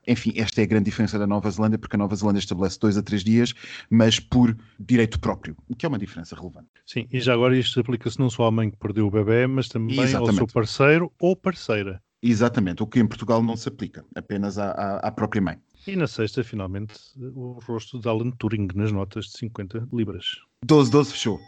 [0.06, 2.96] Enfim, esta é a grande diferença da Nova Zelândia, porque a Nova Zelândia estabelece dois
[2.96, 3.54] a três dias,
[3.88, 6.68] mas por direito próprio, o que é uma diferença relevante.
[6.84, 9.68] Sim, e já agora isto aplica-se não só à mãe que perdeu o bebê, mas
[9.68, 10.36] também ao Exatamente.
[10.36, 12.02] seu parceiro ou parceira.
[12.22, 15.58] Exatamente, o que em Portugal não se aplica, apenas à, à, à própria mãe.
[15.86, 16.94] E na sexta, finalmente,
[17.34, 20.40] o rosto de Alan Turing nas notas de 50 libras.
[20.64, 21.38] 12, 12 fechou.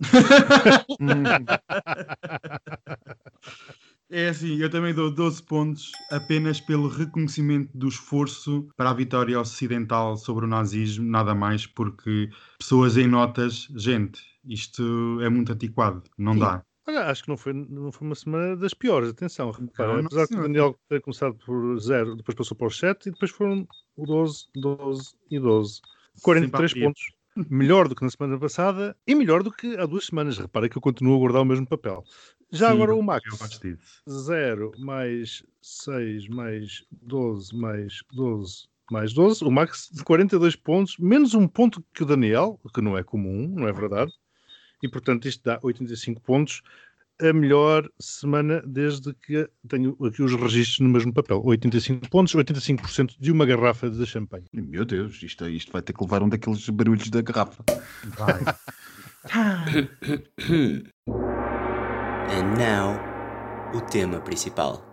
[4.12, 9.38] É assim, eu também dou 12 pontos apenas pelo reconhecimento do esforço para a vitória
[9.38, 16.02] ocidental sobre o nazismo, nada mais, porque pessoas em notas, gente, isto é muito antiquado,
[16.18, 16.40] não Sim.
[16.40, 16.64] dá.
[16.90, 19.52] Olha, acho que não foi, não foi uma semana das piores, atenção.
[19.52, 23.12] Repara, Não, apesar o Daniel ter começado por 0, depois passou para o 7 e
[23.12, 23.64] depois foram
[23.96, 25.80] o 12, 12 e 12.
[26.20, 26.84] 43 Simpatia.
[26.84, 27.02] pontos.
[27.48, 30.36] Melhor do que na semana passada e melhor do que há duas semanas.
[30.36, 32.02] Repara que eu continuo a guardar o mesmo papel.
[32.50, 33.30] Já Sim, agora o Max.
[33.38, 34.02] gosto disso.
[34.10, 39.44] 0 mais 6 mais 12 mais 12 mais 12.
[39.44, 43.46] O Max de 42 pontos, menos um ponto que o Daniel, que não é comum,
[43.46, 44.10] não é verdade?
[44.82, 46.62] E portanto isto dá 85 pontos.
[47.20, 51.42] A melhor semana desde que tenho aqui os registros no mesmo papel.
[51.44, 54.46] 85 pontos, 85% de uma garrafa de champanhe.
[54.52, 57.62] meu Deus, isto, isto vai ter que levar um daqueles barulhos da garrafa.
[58.16, 58.40] Vai.
[62.32, 62.96] And now,
[63.74, 64.89] o tema principal.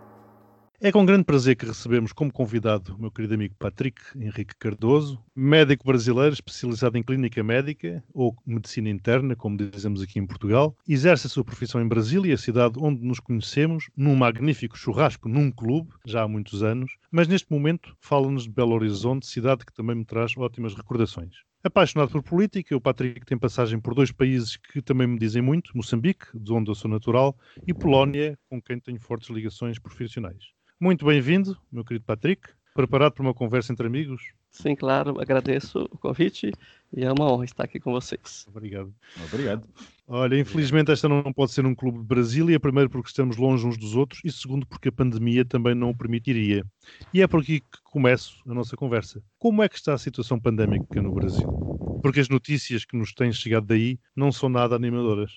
[0.80, 5.20] É com grande prazer que recebemos como convidado o meu querido amigo Patrick Henrique Cardoso,
[5.36, 10.78] médico brasileiro especializado em clínica médica ou medicina interna, como dizemos aqui em Portugal.
[10.88, 15.90] Exerce a sua profissão em Brasília, cidade onde nos conhecemos, num magnífico churrasco num clube,
[16.06, 20.06] já há muitos anos, mas neste momento fala-nos de Belo Horizonte, cidade que também me
[20.06, 21.38] traz ótimas recordações.
[21.64, 25.76] Apaixonado por política, o Patrick tem passagem por dois países que também me dizem muito,
[25.76, 27.36] Moçambique, de onde eu sou natural,
[27.66, 30.56] e Polónia, com quem tenho fortes ligações profissionais.
[30.80, 32.50] Muito bem-vindo, meu querido Patrick.
[32.76, 34.22] Preparado para uma conversa entre amigos?
[34.52, 36.52] Sim, claro, agradeço o convite
[36.96, 38.46] e é uma honra estar aqui com vocês.
[38.48, 38.94] Obrigado.
[39.26, 39.68] Obrigado.
[40.08, 43.76] Olha, infelizmente esta não pode ser um clube de Brasília, primeiro porque estamos longe uns
[43.76, 46.64] dos outros e segundo porque a pandemia também não o permitiria.
[47.12, 49.20] E é por aqui que começo a nossa conversa.
[49.40, 51.48] Como é que está a situação pandémica no Brasil?
[52.04, 55.32] Porque as notícias que nos têm chegado daí não são nada animadoras.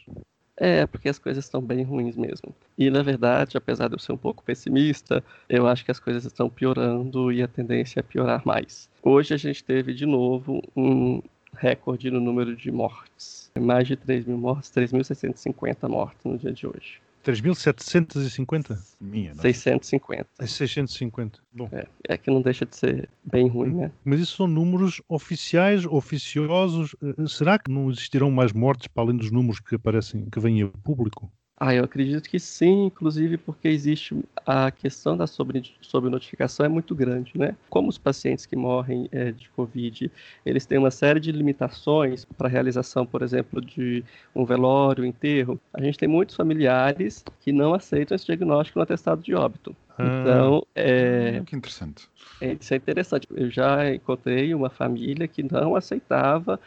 [0.63, 2.55] É, porque as coisas estão bem ruins mesmo.
[2.77, 6.27] E na verdade, apesar de eu ser um pouco pessimista, eu acho que as coisas
[6.27, 8.87] estão piorando e a tendência é piorar mais.
[9.03, 11.23] Hoje a gente teve de novo um
[11.57, 13.51] recorde no número de mortes.
[13.59, 17.01] Mais de 3 mil mortes, 3.650 mortes no dia de hoje.
[17.25, 18.79] 3.750?
[19.01, 19.43] Minha nossa.
[19.43, 20.27] 650.
[20.39, 21.41] É 650.
[21.53, 23.93] Bom, É, é que não deixa de ser bem ruim, né?
[24.05, 26.95] mas isso são números oficiais, oficiosos.
[27.03, 30.63] Eh, Será que não existirão mais mortes para além dos números que aparecem, que vêm
[30.63, 31.31] a público?
[31.63, 34.15] Ah, eu acredito que sim, inclusive porque existe
[34.47, 37.55] a questão da sobrenotificação é muito grande, né?
[37.69, 40.11] Como os pacientes que morrem é, de Covid,
[40.43, 44.03] eles têm uma série de limitações para a realização, por exemplo, de
[44.35, 48.83] um velório, um enterro, a gente tem muitos familiares que não aceitam esse diagnóstico no
[48.83, 49.77] atestado de óbito.
[49.89, 50.51] Ah.
[50.51, 52.11] Então, é, Hum, que interessante.
[52.41, 53.27] é, isso é interessante.
[53.31, 56.61] Eu já encontrei uma família que não aceitava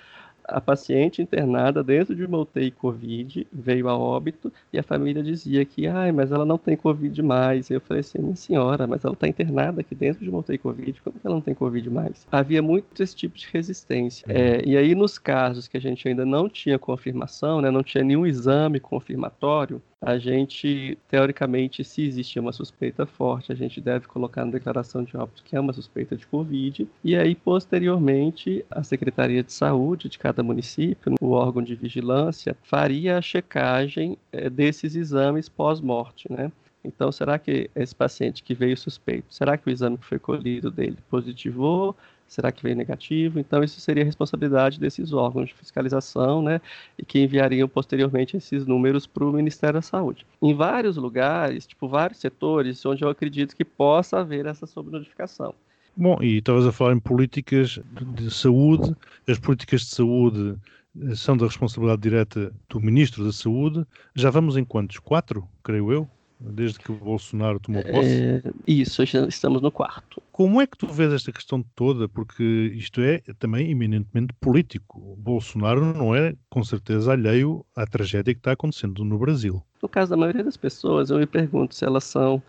[0.45, 5.63] a paciente internada dentro de uma UTI Covid, veio a óbito, e a família dizia
[5.65, 7.69] que, ai, mas ela não tem Covid mais.
[7.69, 11.01] Eu falei assim, minha senhora, mas ela está internada aqui dentro de uma UTI Covid,
[11.01, 12.27] como que ela não tem Covid mais?
[12.31, 14.25] Havia muito esse tipo de resistência.
[14.27, 18.03] É, e aí, nos casos que a gente ainda não tinha confirmação, né, não tinha
[18.03, 24.43] nenhum exame confirmatório, a gente, teoricamente, se existia uma suspeita forte, a gente deve colocar
[24.43, 29.41] na declaração de óbito que é uma suspeita de Covid, e aí, posteriormente, a Secretaria
[29.41, 35.47] de Saúde de cada município, o órgão de vigilância, faria a checagem eh, desses exames
[35.47, 36.51] pós-morte, né?
[36.83, 40.69] Então, será que esse paciente que veio suspeito, será que o exame que foi colhido
[40.69, 41.95] dele positivou?
[42.33, 43.39] Será que veio negativo?
[43.39, 46.59] Então, isso seria responsabilidade desses órgãos de fiscalização, né?
[46.97, 50.25] E que enviariam posteriormente esses números para o Ministério da Saúde.
[50.41, 55.53] Em vários lugares, tipo, vários setores, onde eu acredito que possa haver essa sobrenotificação.
[55.95, 57.79] Bom, e estavas a falar em políticas
[58.15, 58.95] de saúde.
[59.27, 60.55] As políticas de saúde
[61.03, 63.85] eh, são da responsabilidade direta do Ministro da Saúde.
[64.15, 64.97] Já vamos em quantos?
[64.97, 66.09] Quatro, creio eu,
[66.51, 68.41] desde que o Bolsonaro tomou posse.
[68.43, 70.21] É, isso, já estamos no quarto.
[70.31, 72.09] Como é que tu vês esta questão toda?
[72.09, 72.43] Porque
[72.75, 74.99] isto é também eminentemente político.
[74.99, 79.63] O Bolsonaro não é, com certeza, alheio à tragédia que está acontecendo no Brasil.
[79.81, 82.41] No caso da maioria das pessoas, eu me pergunto se elas são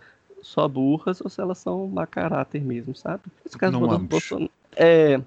[0.42, 3.22] só burras ou se elas são má caráter mesmo, sabe?
[3.44, 4.08] Nesse caso Não do ambos.
[4.08, 4.50] Bolsonaro.
[4.76, 5.20] É,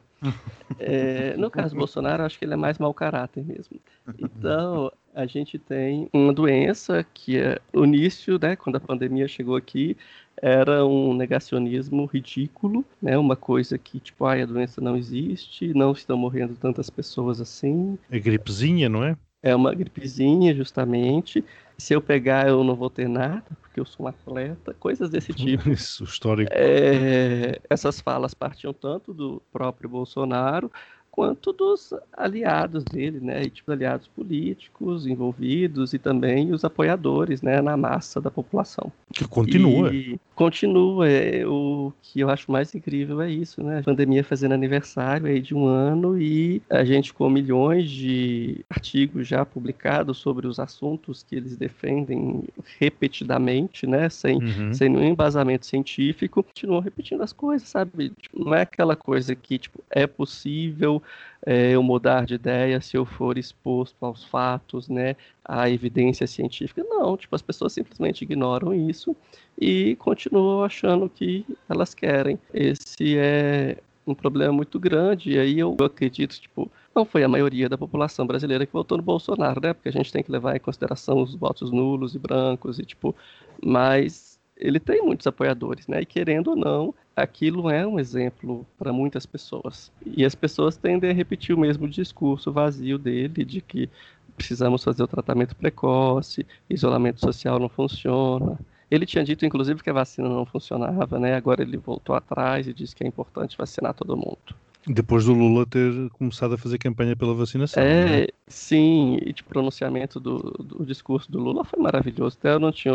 [0.80, 3.80] é, no caso do Bolsonaro, eu acho que ele é mais mau caráter mesmo.
[4.20, 9.56] Então, a gente tem uma doença que é o início, né, quando a pandemia chegou
[9.56, 9.98] aqui,
[10.40, 15.92] era um negacionismo ridículo, né, uma coisa que, tipo, ai, a doença não existe, não
[15.92, 19.18] estão morrendo tantas pessoas assim, A gripezinha, não é?
[19.42, 21.44] é uma gripezinha, justamente.
[21.78, 25.34] Se eu pegar, eu não vou ter nada, porque eu sou um atleta, coisas desse
[25.34, 25.70] tipo.
[25.70, 26.52] Isso, histórico.
[26.54, 30.72] É, essas falas partiam tanto do próprio Bolsonaro
[31.18, 33.46] quanto dos aliados dele, né?
[33.46, 37.60] E, tipo, aliados políticos envolvidos e também os apoiadores, né?
[37.60, 38.92] Na massa da população.
[39.12, 39.92] Que continua.
[39.92, 41.10] E continua.
[41.10, 43.80] É, o que eu acho mais incrível é isso, né?
[43.80, 49.28] A pandemia fazendo aniversário aí de um ano e a gente com milhões de artigos
[49.28, 52.44] já publicados sobre os assuntos que eles defendem
[52.80, 54.08] repetidamente, né?
[54.10, 54.72] Sem, Uhum.
[54.72, 58.12] sem nenhum embasamento científico, continuam repetindo as coisas, sabe?
[58.22, 61.02] Tipo, não é aquela coisa que, tipo, é possível
[61.46, 65.16] é, eu mudar de ideia se eu for exposto aos fatos, né?
[65.44, 66.84] À evidência científica.
[66.84, 69.16] Não, tipo, as pessoas simplesmente ignoram isso
[69.60, 72.40] e continuam achando que elas querem.
[72.54, 77.68] Esse é um problema muito grande, e aí eu acredito, tipo, não foi a maioria
[77.68, 79.74] da população brasileira que votou no Bolsonaro, né?
[79.74, 83.16] Porque a gente tem que levar em consideração os votos nulos e brancos, e tipo,
[83.64, 84.27] mas
[84.60, 86.02] ele tem muitos apoiadores, né?
[86.02, 89.92] E querendo ou não, aquilo é um exemplo para muitas pessoas.
[90.06, 93.90] E as pessoas tendem a repetir o mesmo discurso vazio dele, de que
[94.36, 98.60] precisamos fazer o tratamento precoce, isolamento social não funciona.
[98.90, 101.36] Ele tinha dito, inclusive, que a vacina não funcionava, né?
[101.36, 104.56] Agora ele voltou atrás e disse que é importante vacinar todo mundo.
[104.90, 107.84] Depois do Lula ter começado a fazer campanha pela vacinação.
[107.84, 108.22] é?
[108.22, 112.38] É, sim, e de pronunciamento do, do discurso do Lula foi maravilhoso.
[112.40, 112.94] Até eu não tinha,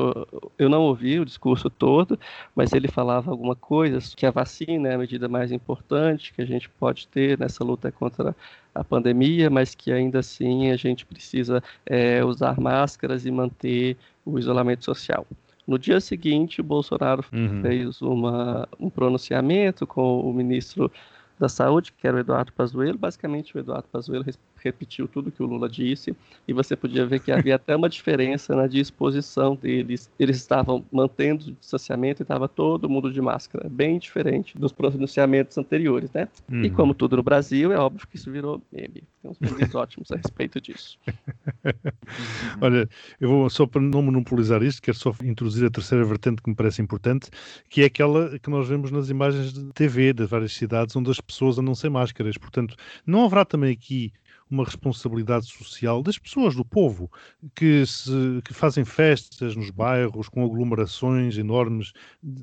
[0.58, 2.18] eu não ouvi o discurso todo,
[2.56, 6.46] mas ele falava alguma coisa que a vacina é a medida mais importante que a
[6.46, 8.34] gente pode ter nessa luta contra
[8.74, 14.38] a pandemia, mas que ainda assim a gente precisa é, usar máscaras e manter o
[14.38, 15.26] isolamento social.
[15.66, 17.60] No dia seguinte, o Bolsonaro Uhum.
[17.62, 20.90] fez uma, um pronunciamento com o ministro
[21.42, 22.96] da Saúde, que era o Eduardo Pazuello.
[22.96, 24.24] Basicamente, o Eduardo Pazuello
[24.64, 26.14] repetiu tudo que o Lula disse
[26.46, 30.10] e você podia ver que havia até uma diferença na disposição deles.
[30.18, 35.56] Eles estavam mantendo o distanciamento e estava todo mundo de máscara, bem diferente dos pronunciamentos
[35.58, 36.28] anteriores, né?
[36.62, 36.70] E Uhum.
[36.70, 39.02] como tudo no Brasil, é óbvio que isso virou meme.
[39.20, 40.98] Tem uns memes ótimos a respeito disso.
[42.60, 42.88] Olha,
[43.20, 46.56] eu vou só para não monopolizar isto, quero só introduzir a terceira vertente que me
[46.56, 47.28] parece importante,
[47.68, 51.20] que é aquela que nós vemos nas imagens de TV das várias cidades onde as
[51.20, 52.36] pessoas andam sem máscaras.
[52.38, 54.12] Portanto, não haverá também aqui
[54.52, 57.10] uma responsabilidade social das pessoas, do povo,
[57.54, 58.10] que, se,
[58.44, 61.92] que fazem festas nos bairros com aglomerações enormes,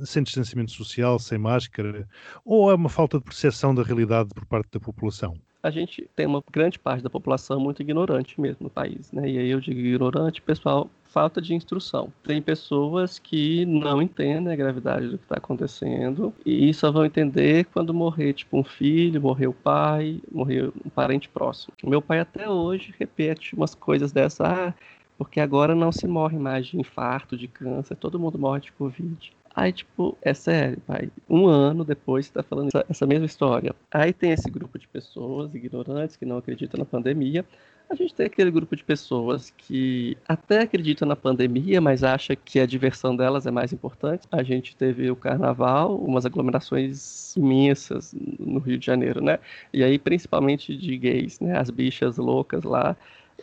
[0.05, 2.07] sem distanciamento social, sem máscara,
[2.43, 5.39] ou é uma falta de percepção da realidade por parte da população?
[5.61, 9.29] A gente tem uma grande parte da população muito ignorante mesmo no país, né?
[9.29, 12.13] E aí eu digo ignorante, pessoal, falta de instrução.
[12.23, 17.65] Tem pessoas que não entendem a gravidade do que está acontecendo e só vão entender
[17.65, 21.73] quando morrer, tipo, um filho, morrer o pai, morrer um parente próximo.
[21.83, 24.73] Meu pai até hoje repete umas coisas dessa, ah,
[25.17, 29.33] porque agora não se morre mais de infarto, de câncer, todo mundo morre de Covid.
[29.55, 31.09] Aí, tipo, é sério, pai.
[31.29, 33.75] Um ano depois você tá falando essa, essa, mesma história.
[33.91, 37.45] Aí tem esse grupo de pessoas ignorantes que não acreditam na pandemia.
[37.89, 42.59] A gente tem aquele grupo de pessoas que até acreditam na pandemia, mas acha que
[42.59, 44.27] a diversão delas é mais importante.
[44.31, 49.39] A gente teve o carnaval, umas aglomerações imensas no Rio de Janeiro, né?
[49.73, 51.57] E aí, principalmente de gays, né?
[51.57, 52.95] As bichas loucas lá.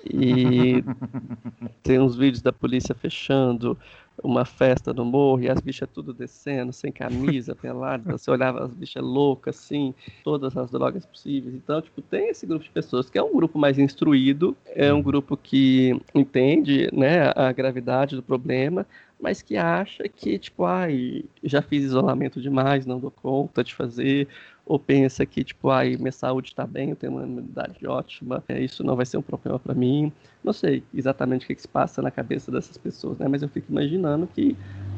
[0.05, 0.85] E
[1.83, 3.77] tem uns vídeos da polícia fechando
[4.23, 8.73] uma festa no morro e as bichas tudo descendo, sem camisa, pelada, você olhava as
[8.73, 11.55] bichas loucas, assim, todas as drogas possíveis.
[11.55, 15.03] Então, tipo, tem esse grupo de pessoas que é um grupo mais instruído, é um
[15.03, 18.87] grupo que entende, né, a gravidade do problema,
[19.19, 24.29] mas que acha que, tipo, ai, já fiz isolamento demais, não dou conta de fazer,
[24.65, 28.61] ou pensa que, tipo, ai, minha saúde está bem, eu tenho uma imunidade ótima, é,
[28.61, 30.13] isso não vai ser um problema para mim.
[30.45, 33.27] Não sei exatamente o que, que, se passa na cabeça dessas pessoas, né?
[33.29, 34.57] Mas eu fico imaginando que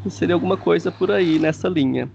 [0.09, 2.11] seria alguma coisa por aí nessa linha.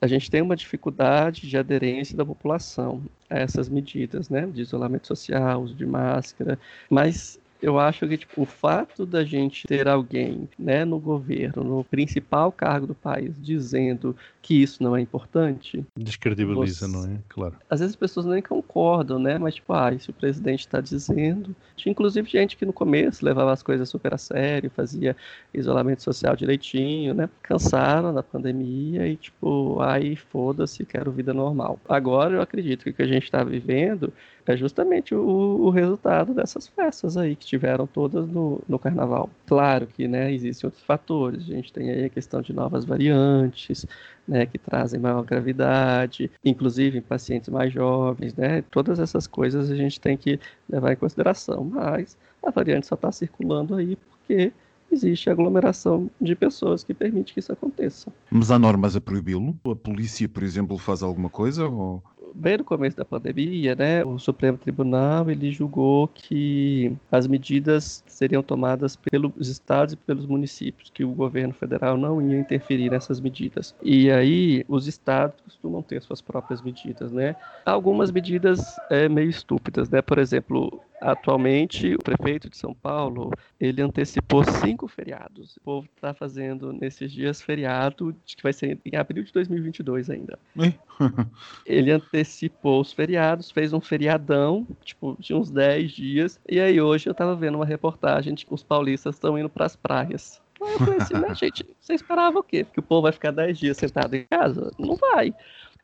[0.00, 4.46] A gente tem uma dificuldade de aderência da população a essas medidas, né?
[4.46, 6.58] De isolamento social, uso de máscara,
[6.90, 11.84] mas eu acho que tipo, o fato da gente ter alguém né, no governo, no
[11.84, 15.84] principal cargo do país, dizendo que isso não é importante.
[15.96, 16.92] Descredibiliza, você...
[16.92, 17.18] não é?
[17.28, 17.54] Claro.
[17.70, 19.38] Às vezes as pessoas nem concordam, né?
[19.38, 21.54] Mas, tipo, ah, se o presidente está dizendo.
[21.76, 25.16] Tinha inclusive gente que no começo levava as coisas super a sério, fazia
[25.54, 27.28] isolamento social direitinho, né?
[27.42, 31.78] Cansaram da pandemia e, tipo, aí foda-se, quero vida normal.
[31.88, 34.12] Agora eu acredito que o que a gente está vivendo
[34.46, 39.30] é justamente o, o, resultado dessas festas aí que tiveram todas no, no carnaval.
[39.46, 43.86] Claro que né, existem outros fatores, a gente tem aí a questão de novas variantes,
[44.26, 49.76] né, que trazem maior gravidade, inclusive em pacientes mais jovens, né, todas essas coisas a
[49.76, 54.52] gente tem que levar em consideração, mas a variante só está circulando aí porque
[54.90, 58.12] existe aglomeração de pessoas que permite que isso aconteça.
[58.30, 59.56] Mas há normas a proibi-lo?
[59.64, 61.66] A polícia, por exemplo, faz alguma coisa?
[61.66, 62.02] Ou
[62.34, 68.42] bem no começo da pandemia, né, o Supremo Tribunal ele julgou que as medidas seriam
[68.42, 73.74] tomadas pelos estados e pelos municípios, que o governo federal não ia interferir nessas medidas.
[73.82, 77.36] E aí os estados costumam ter suas próprias medidas, né?
[77.64, 80.02] Algumas medidas é, meio estúpidas, né?
[80.02, 85.56] Por exemplo, Atualmente, o prefeito de São Paulo, ele antecipou cinco feriados.
[85.56, 90.38] O povo está fazendo nesses dias feriado, que vai ser em abril de 2022 ainda.
[91.66, 96.40] ele antecipou os feriados, fez um feriadão, tipo, de uns 10 dias.
[96.48, 99.66] E aí hoje eu estava vendo uma reportagem de que os paulistas estão indo para
[99.66, 100.40] as praias.
[100.60, 102.64] Aí eu falei assim, né, gente, você esperava o quê?
[102.64, 104.70] Que o povo vai ficar 10 dias sentado em casa?
[104.78, 105.34] Não vai.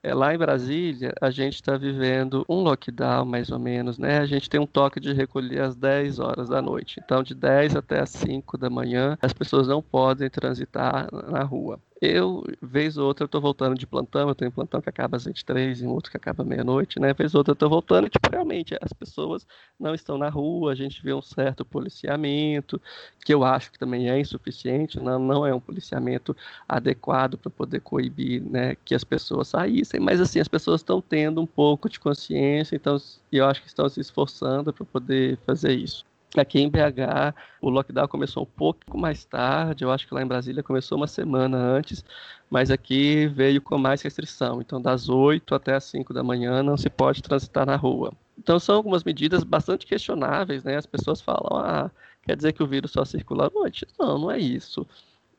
[0.00, 4.18] É, lá em Brasília, a gente está vivendo um lockdown, mais ou menos, né?
[4.18, 7.00] A gente tem um toque de recolher às 10 horas da noite.
[7.04, 11.80] Então, de 10 até as 5 da manhã, as pessoas não podem transitar na rua.
[12.00, 15.16] Eu, vez ou outra, eu tô voltando de plantão, eu tenho um plantão que acaba
[15.16, 17.12] às 23 e um outro que acaba meia-noite, né?
[17.12, 19.44] Vez ou outra eu tô voltando e, tipo, realmente, as pessoas
[19.78, 22.80] não estão na rua, a gente vê um certo policiamento,
[23.24, 26.37] que eu acho que também é insuficiente, não, não é um policiamento
[26.68, 31.40] adequado para poder coibir, né, que as pessoas saíssem, mas, assim, as pessoas estão tendo
[31.40, 32.96] um pouco de consciência, então,
[33.32, 36.08] eu acho que estão se esforçando para poder fazer isso.
[36.36, 40.26] Aqui em BH, o lockdown começou um pouco mais tarde, eu acho que lá em
[40.26, 42.04] Brasília começou uma semana antes,
[42.50, 44.60] mas aqui veio com mais restrição.
[44.60, 48.12] Então, das 8 até as 5 da manhã não se pode transitar na rua.
[48.38, 50.76] Então, são algumas medidas bastante questionáveis, né?
[50.76, 51.90] As pessoas falam, ah,
[52.22, 53.86] quer dizer que o vírus só circula à noite?
[53.98, 54.86] Não, não é isso.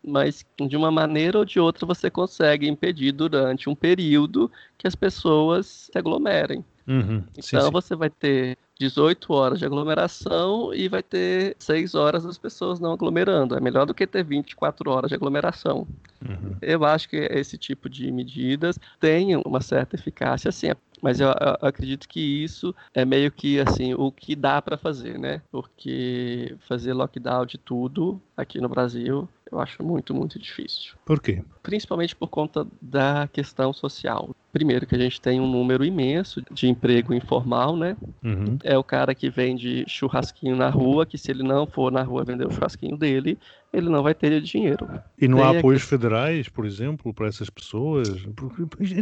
[0.04, 4.95] Mas, de uma maneira ou de outra, você consegue impedir durante um período que as
[4.95, 6.63] pessoas se aglomerem.
[6.89, 7.71] Uhum, então, sim, sim.
[7.71, 12.93] você vai ter 18 horas de aglomeração e vai ter 6 horas das pessoas não
[12.93, 13.56] aglomerando.
[13.56, 15.88] É melhor do que ter 24 horas de aglomeração.
[16.28, 16.56] Uhum.
[16.62, 20.71] Eu acho que esse tipo de medidas tem uma certa eficácia, sim.
[21.02, 25.17] Mas eu, eu acredito que isso é meio que assim o que dá para fazer,
[25.17, 25.41] né?
[25.52, 30.93] Porque fazer lockdown de tudo aqui no Brasil eu acho muito, muito difícil.
[31.06, 31.43] Por quê?
[31.63, 34.30] Principalmente por conta da questão social.
[34.52, 37.96] Primeiro, que a gente tem um número imenso de emprego informal, né?
[38.23, 38.58] Uhum.
[38.63, 42.23] É o cara que vende churrasquinho na rua, que se ele não for na rua
[42.23, 43.38] vender o churrasquinho dele,
[43.71, 44.90] ele não vai ter dinheiro.
[45.19, 48.10] E não há apoios federais, por exemplo, para essas pessoas?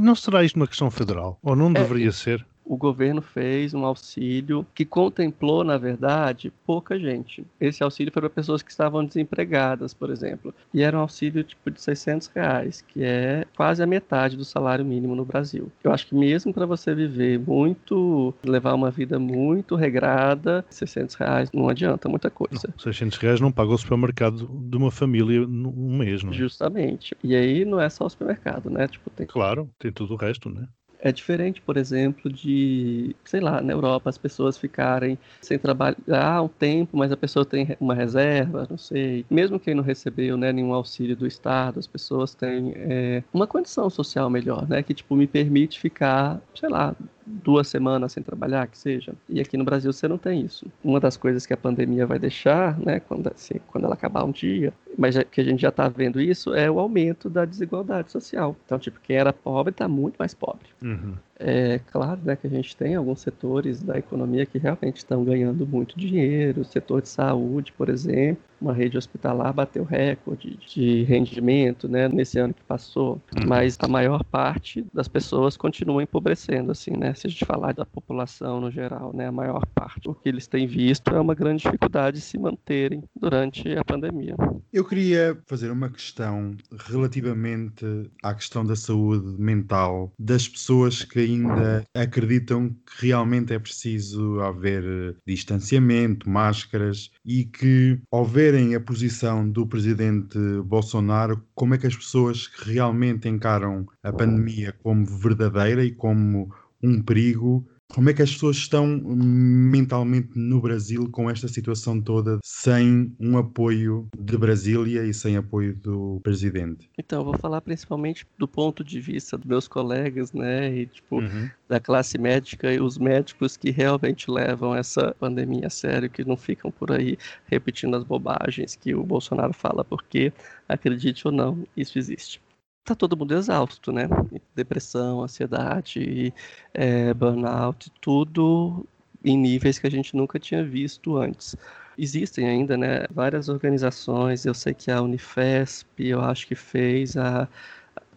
[0.01, 1.39] Não será isto uma questão federal?
[1.41, 2.45] Ou não É, deveria ser?
[2.67, 7.45] O governo fez um auxílio que contemplou, na verdade, pouca gente.
[7.59, 11.71] Esse auxílio foi para pessoas que estavam desempregadas, por exemplo, e era um auxílio tipo
[11.71, 15.71] de 600 reais, que é quase a metade do salário mínimo no Brasil.
[15.83, 21.51] Eu acho que mesmo para você viver muito, levar uma vida muito regrada, 600 reais
[21.53, 22.67] não adianta muita coisa.
[22.67, 26.35] Não, 600 reais não paga o supermercado de uma família um mês, não é?
[26.35, 27.15] Justamente.
[27.23, 28.87] E aí não é só o supermercado, né?
[28.87, 29.25] Tipo, tem...
[29.25, 30.67] Claro, tem tudo o resto, né?
[30.99, 36.47] É diferente, por exemplo, de, sei lá, na Europa as pessoas ficarem sem trabalhar um
[36.47, 39.25] tempo, mas a pessoa tem uma reserva, não sei.
[39.29, 43.89] Mesmo quem não recebeu né, nenhum auxílio do Estado, as pessoas têm é, uma condição
[43.89, 44.81] social melhor, né?
[44.81, 46.95] Que, tipo, me permite ficar, sei lá,
[47.27, 49.13] duas semanas sem trabalhar, que seja.
[49.29, 50.65] E aqui no Brasil você não tem isso.
[50.83, 54.31] Uma das coisas que a pandemia vai deixar, né, quando, assim, quando ela acabar um
[54.31, 58.11] dia, mas já, que a gente já está vendo isso, é o aumento da desigualdade
[58.11, 58.55] social.
[58.65, 60.67] Então, tipo, quem era pobre está muito mais pobre.
[60.81, 61.13] Uhum.
[61.39, 65.67] É claro né, que a gente tem alguns setores da economia que realmente estão ganhando
[65.67, 71.87] muito dinheiro, o setor de saúde, por exemplo, uma rede hospitalar bateu recorde de rendimento
[71.87, 73.45] né, nesse ano que passou, Uhum.
[73.47, 77.13] mas a maior parte das pessoas continua empobrecendo, assim, né?
[77.13, 80.47] Se a gente falar da população no geral, né, a maior parte, o que eles
[80.47, 84.35] têm visto é uma grande dificuldade de se manterem durante a pandemia.
[84.73, 86.55] Eu queria fazer uma questão
[86.87, 87.85] relativamente
[88.23, 94.83] à questão da saúde mental das pessoas que ainda acreditam que realmente é preciso haver
[94.83, 101.87] eh, distanciamento, máscaras e que, ao verem a posição do presidente Bolsonaro, como é que
[101.87, 106.49] as pessoas que realmente encaram a pandemia como verdadeira e como
[106.81, 112.37] um perigo como é que as pessoas estão mentalmente no Brasil com esta situação toda,
[112.43, 116.89] sem um apoio de Brasília e sem apoio do presidente?
[116.97, 121.17] Então, eu vou falar principalmente do ponto de vista dos meus colegas, né, e tipo,
[121.17, 121.49] Uhum.
[121.67, 126.37] da classe médica e os médicos que realmente levam essa pandemia a sério, que não
[126.37, 130.31] ficam por aí repetindo as bobagens que o Bolsonaro fala, porque,
[130.67, 132.39] acredite ou não, isso existe.
[132.87, 134.07] Tá todo mundo exausto, né?
[134.55, 136.33] Depressão, ansiedade,
[136.73, 138.87] é, burnout, tudo
[139.25, 141.53] em níveis que a gente nunca tinha visto antes.
[141.97, 147.49] Existem ainda, né, várias organizações, eu sei que a Unifesp, eu acho que fez a,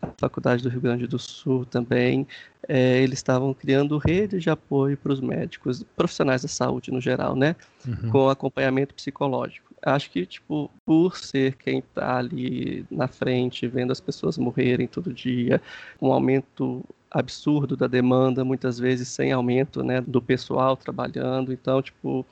[0.01, 2.29] a Faculdade do Rio Grande do Sul também,
[2.69, 7.35] é, eles estavam criando redes de apoio para os médicos, profissionais da saúde no geral,
[7.35, 8.11] né, Uhum.
[8.11, 9.70] com acompanhamento psicológico.
[9.83, 15.13] Acho que, tipo, por ser quem tá ali na frente, vendo as pessoas morrerem todo
[15.13, 15.61] dia,
[16.01, 22.25] um aumento absurdo da demanda, muitas vezes sem aumento, né, do pessoal trabalhando, então, tipo,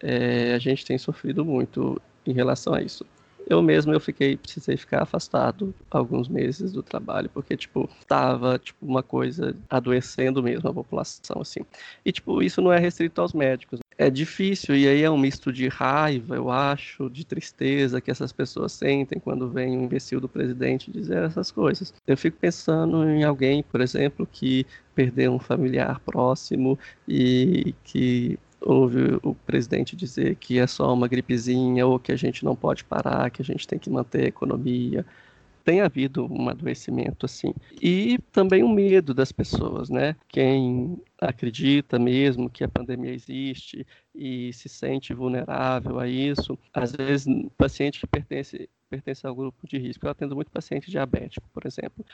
[0.00, 3.04] é, a gente tem sofrido muito em relação a isso.
[3.46, 8.84] Eu mesmo eu fiquei, precisei ficar afastado alguns meses do trabalho, porque, tipo, tava, tipo,
[8.84, 11.60] uma coisa adoecendo mesmo a população, assim.
[12.04, 13.80] E, tipo, isso não é restrito aos médicos.
[13.96, 18.32] É difícil, e aí é um misto de raiva, eu acho, de tristeza que essas
[18.32, 21.94] pessoas sentem quando vem um imbecil do presidente dizer essas coisas.
[22.04, 24.66] Eu fico pensando em alguém, por exemplo, que
[24.96, 26.76] perdeu um familiar próximo
[27.06, 32.44] e que ouve o presidente dizer que é só uma gripezinha ou que a gente
[32.44, 35.06] não pode parar, que a gente tem que manter a economia.
[35.64, 37.54] Tem havido um adoecimento assim.
[37.80, 40.14] E também o medo das pessoas, né?
[40.28, 47.26] Quem acredita mesmo que a pandemia existe e se sente vulnerável a isso, às vezes
[47.56, 50.06] paciente que pertence pertence ao grupo de risco.
[50.06, 52.04] Eu atendo muito paciente diabético, por exemplo.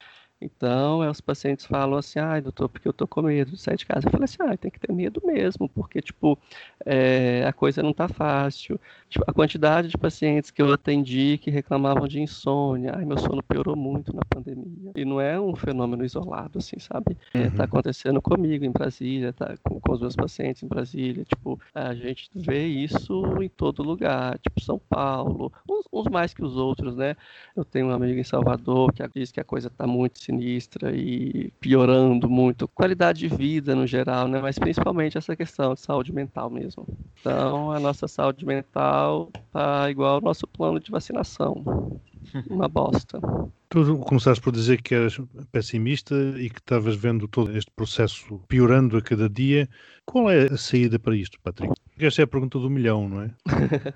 [0.40, 3.76] Então, é, os pacientes falam assim, ai, doutor, porque eu tô com medo de sair
[3.76, 4.06] de casa.
[4.06, 6.38] Eu falei assim, ah, tem que ter medo mesmo, porque, tipo,
[6.86, 8.80] é, a coisa não tá fácil.
[9.08, 13.42] Tipo, a quantidade de pacientes que eu atendi que reclamavam de insônia, ai, meu sono
[13.42, 14.92] piorou muito na pandemia.
[14.96, 17.18] E não é um fenômeno isolado, assim, sabe?
[17.34, 21.24] É, tá acontecendo comigo em Brasília, tá com, com os meus pacientes em Brasília.
[21.24, 26.42] Tipo, a gente vê isso em todo lugar, tipo, São Paulo, uns, uns mais que
[26.42, 27.16] os outros, né?
[27.56, 31.52] Eu tenho um amigo em Salvador que diz que a coisa tá muito sinistra e
[31.58, 32.68] piorando muito.
[32.68, 34.40] Qualidade de vida no geral, né?
[34.40, 36.86] Mas principalmente essa questão de saúde mental mesmo.
[37.20, 42.00] Então, a nossa saúde mental tá igual ao nosso plano de vacinação.
[42.48, 43.18] Uma bosta.
[43.68, 48.96] Tu começaste por dizer que eras pessimista e que estavas vendo todo este processo piorando
[48.96, 49.68] a cada dia.
[50.04, 51.72] Qual é a saída para isto, Patrick?
[52.06, 53.30] Esta é a pergunta do milhão, não é?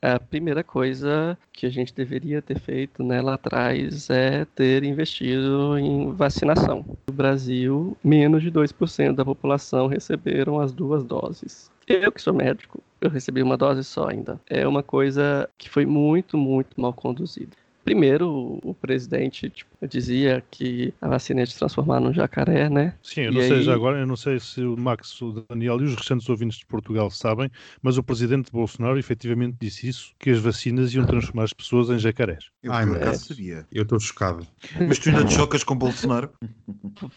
[0.00, 5.76] A primeira coisa que a gente deveria ter feito né, lá atrás é ter investido
[5.78, 6.84] em vacinação.
[7.08, 11.70] No Brasil, menos de 2% da população receberam as duas doses.
[11.86, 14.40] Eu que sou médico, eu recebi uma dose só ainda.
[14.48, 17.56] É uma coisa que foi muito, muito mal conduzida.
[17.84, 22.94] Primeiro, o presidente tipo, dizia que a vacina ia te transformar num jacaré, né?
[23.02, 25.44] Sim, eu E não sei aí- já agora, eu não sei se o Max, o
[25.48, 27.50] Daniel e os restantes ouvintes de Portugal sabem,
[27.82, 31.98] mas o presidente Bolsonaro efetivamente disse isso, que as vacinas iam transformar as pessoas em
[31.98, 32.50] jacarés.
[32.62, 33.20] Eu Ai, acaso Deus.
[33.26, 33.66] sabia.
[33.70, 34.46] Eu estou chocado.
[34.88, 36.30] Mas tu ainda te chocas com Bolsonaro?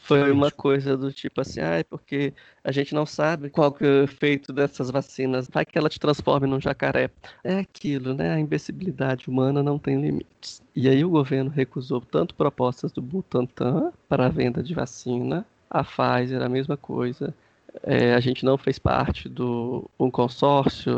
[0.04, 3.86] Foi uma coisa do tipo assim, ah, é porque a gente não sabe qual que
[3.86, 5.48] é o efeito dessas vacinas.
[5.52, 7.10] Vai que ela te transforme num jacaré.
[7.44, 8.34] É aquilo, né?
[8.34, 10.62] A imbecilidade humana não tem limites.
[10.80, 15.84] E aí o governo recusou tanto propostas do Butantan para a venda de vacina, a
[15.84, 17.34] Pfizer a mesma coisa.
[17.82, 20.96] É, a gente não fez parte do um consórcio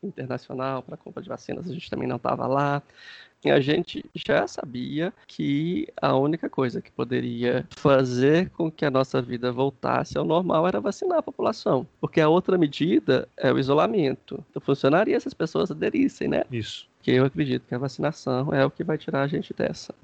[0.00, 2.80] internacional para compra de vacinas, a gente também não estava lá.
[3.44, 8.90] E a gente já sabia que a única coisa que poderia fazer com que a
[8.90, 11.84] nossa vida voltasse ao normal era vacinar a população.
[12.00, 14.44] Porque a outra medida é o isolamento.
[14.50, 16.44] Então funcionaria se as pessoas aderissem, né?
[16.52, 16.86] Isso.
[17.06, 19.94] Que eu acredito que a vacinação é o que vai tirar a gente dessa.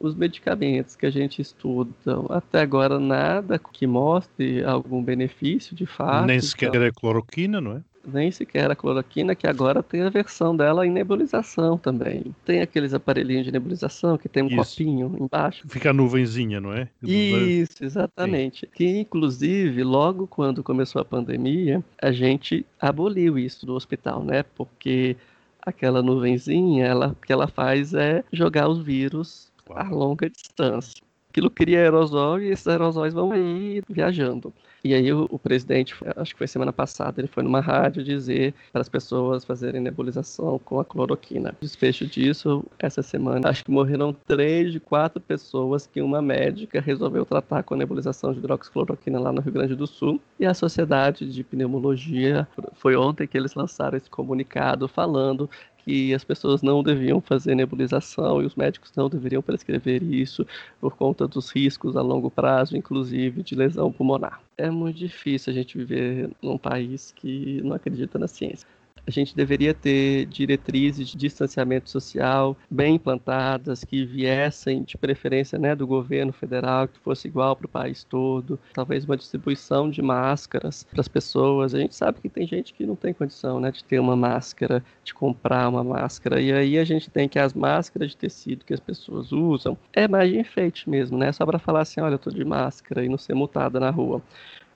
[0.00, 1.92] Os medicamentos que a gente estuda,
[2.28, 6.26] até agora nada que mostre algum benefício de fato.
[6.26, 7.82] Nem sequer então, é cloroquina, não é?
[8.06, 12.34] nem sequer a cloroquina, que agora tem a versão dela em nebulização também.
[12.44, 14.56] Tem aqueles aparelhinhos de nebulização que tem um Isso.
[14.56, 15.66] copinho embaixo.
[15.68, 16.86] Fica a nuvenzinha, não é?
[17.02, 18.68] Isso, exatamente.
[18.74, 24.44] Que inclusive, logo quando começou a pandemia, a gente aboliu isso do hospital, né?
[24.54, 25.16] Porque
[25.64, 31.02] aquela nuvenzinha, ela, o que ela faz é jogar os vírus a longa distância.
[31.30, 34.52] Aquilo cria aerosol e esses aerosóis vão aí viajando.
[34.84, 38.52] E aí o, o presidente, acho que foi semana passada, ele foi numa rádio dizer
[38.70, 41.56] para as pessoas fazerem nebulização com a cloroquina.
[41.58, 47.24] Desfecho disso, essa semana, acho que morreram três de quatro pessoas que uma médica resolveu
[47.24, 50.20] tratar com a nebulização de hidroxicloroquina lá no Rio Grande do Sul.
[50.38, 55.48] E a Sociedade de Pneumologia, foi ontem que eles lançaram esse comunicado falando
[55.84, 60.46] que as pessoas não deviam fazer nebulização e os médicos não deveriam prescrever isso
[60.80, 64.40] por conta dos riscos a longo prazo, inclusive de lesão pulmonar.
[64.56, 68.66] É muito difícil a gente viver num país que não acredita na ciência.
[69.06, 75.74] A gente deveria ter diretrizes de distanciamento social bem implantadas, que viessem de preferência né,
[75.74, 78.58] do governo federal, que fosse igual para o país todo.
[78.72, 81.74] Talvez uma distribuição de máscaras para as pessoas.
[81.74, 84.82] A gente sabe que tem gente que não tem condição né, de ter uma máscara,
[85.04, 86.40] de comprar uma máscara.
[86.40, 90.08] E aí a gente tem que as máscaras de tecido que as pessoas usam é
[90.08, 91.30] mais de enfeite mesmo, né?
[91.32, 94.22] Só para falar assim, olha, eu tô de máscara e não ser multada na rua.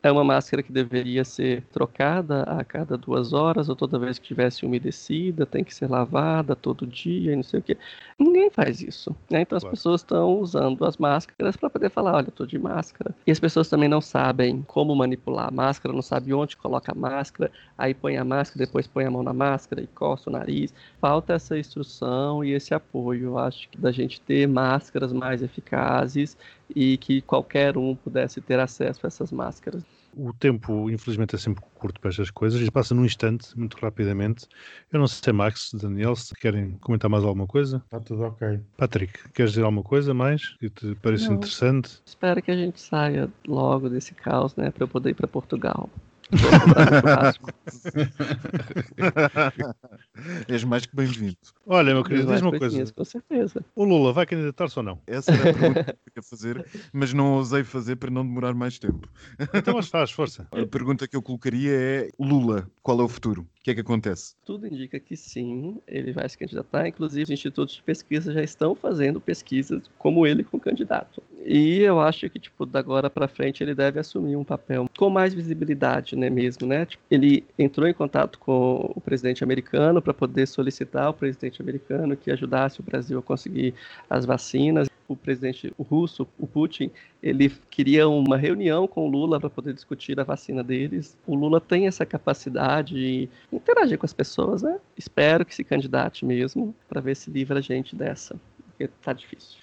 [0.01, 4.27] É uma máscara que deveria ser trocada a cada duas horas ou toda vez que
[4.29, 7.77] tivesse umedecida, tem que ser lavada todo dia e não sei o quê.
[8.19, 9.11] Ninguém faz isso.
[9.29, 9.41] Né?
[9.41, 9.77] Então as Claro.
[9.77, 13.13] pessoas estão usando as máscaras para poder falar, olha, eu tô de máscara.
[13.27, 16.95] E as pessoas também não sabem como manipular a máscara, não sabem onde coloca a
[16.95, 20.73] máscara, aí põe a máscara, depois põe a mão na máscara e coça o nariz.
[21.01, 26.37] Falta essa instrução e esse apoio, eu acho, que da gente ter máscaras mais eficazes
[26.75, 29.83] e que qualquer um pudesse ter acesso a essas máscaras.
[30.17, 34.47] O tempo, infelizmente, é sempre curto para estas coisas e passa num instante, muito rapidamente.
[34.91, 37.83] Eu não sei, Max, Daniel, se querem comentar mais alguma coisa.
[37.85, 38.61] Está tudo ok.
[38.77, 41.37] Patrick, queres dizer alguma coisa mais que te pareça Não.
[41.37, 42.01] interessante?
[42.05, 45.89] Espero que a gente saia logo desse caos, né, para eu poder ir para Portugal.
[50.49, 51.39] És mais que bem-vindo.
[51.67, 52.93] Olha, meu querido, diz uma coisa.
[52.93, 53.65] Com certeza.
[53.75, 55.01] O Lula vai candidatar-se ou não?
[55.07, 58.53] Essa era a pergunta que eu queria fazer, mas não ousei fazer para não demorar
[58.55, 59.09] mais tempo.
[59.55, 60.47] Então, mas faz, força.
[60.53, 63.43] A pergunta que eu colocaria é: Lula, qual é o futuro?
[63.43, 64.35] O que é que acontece?
[64.45, 66.87] Tudo indica que sim, ele vai se candidatar.
[66.87, 71.23] Inclusive, os institutos de pesquisa já estão fazendo pesquisas como ele com candidato.
[71.51, 75.09] E eu acho que, tipo, da agora para frente ele deve assumir um papel com
[75.09, 76.85] mais visibilidade, né, mesmo, né?
[76.85, 82.15] Tipo, ele entrou em contato com o presidente americano para poder solicitar ao presidente americano
[82.19, 83.73] que ajudasse o Brasil a conseguir
[84.11, 84.91] as vacinas.
[85.09, 86.91] O presidente russo, o Putin,
[87.23, 91.17] ele queria uma reunião com o Lula para poder discutir a vacina deles.
[91.27, 94.79] O Lula tem essa capacidade de interagir com as pessoas, né?
[94.99, 98.37] Espero que se candidate mesmo para ver se livra a gente dessa,
[98.67, 99.59] porque tá difícil.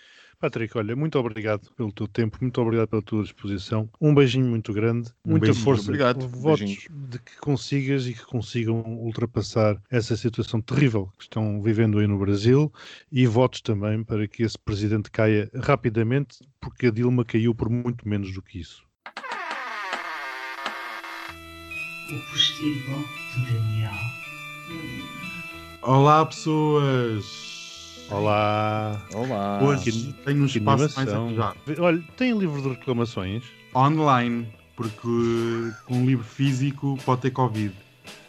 [0.46, 3.90] Patrick, olha, muito obrigado pelo teu tempo, muito obrigado pela tua disposição.
[4.00, 5.84] Um beijinho muito grande, Um muita beijinho, força.
[5.86, 6.28] obrigado.
[6.28, 6.88] Votos Beijinhos.
[7.10, 12.20] de que consigas e que consigam ultrapassar essa situação terrível que estão vivendo aí no
[12.20, 12.72] Brasil
[13.12, 18.08] e votos também para que esse presidente caia rapidamente, porque a Dilma caiu por muito
[18.08, 18.84] menos do que isso.
[22.12, 23.92] O postigo de Daniel.
[25.82, 27.65] Olá, pessoas!
[28.10, 29.02] Olá!
[29.14, 29.60] Olá.
[29.64, 31.58] Hoje tenho um espaço mais arrojado.
[31.80, 33.44] Olha, tem livro de reclamações?
[33.76, 35.02] Online, porque
[35.86, 37.74] com um livro físico pode ter Covid.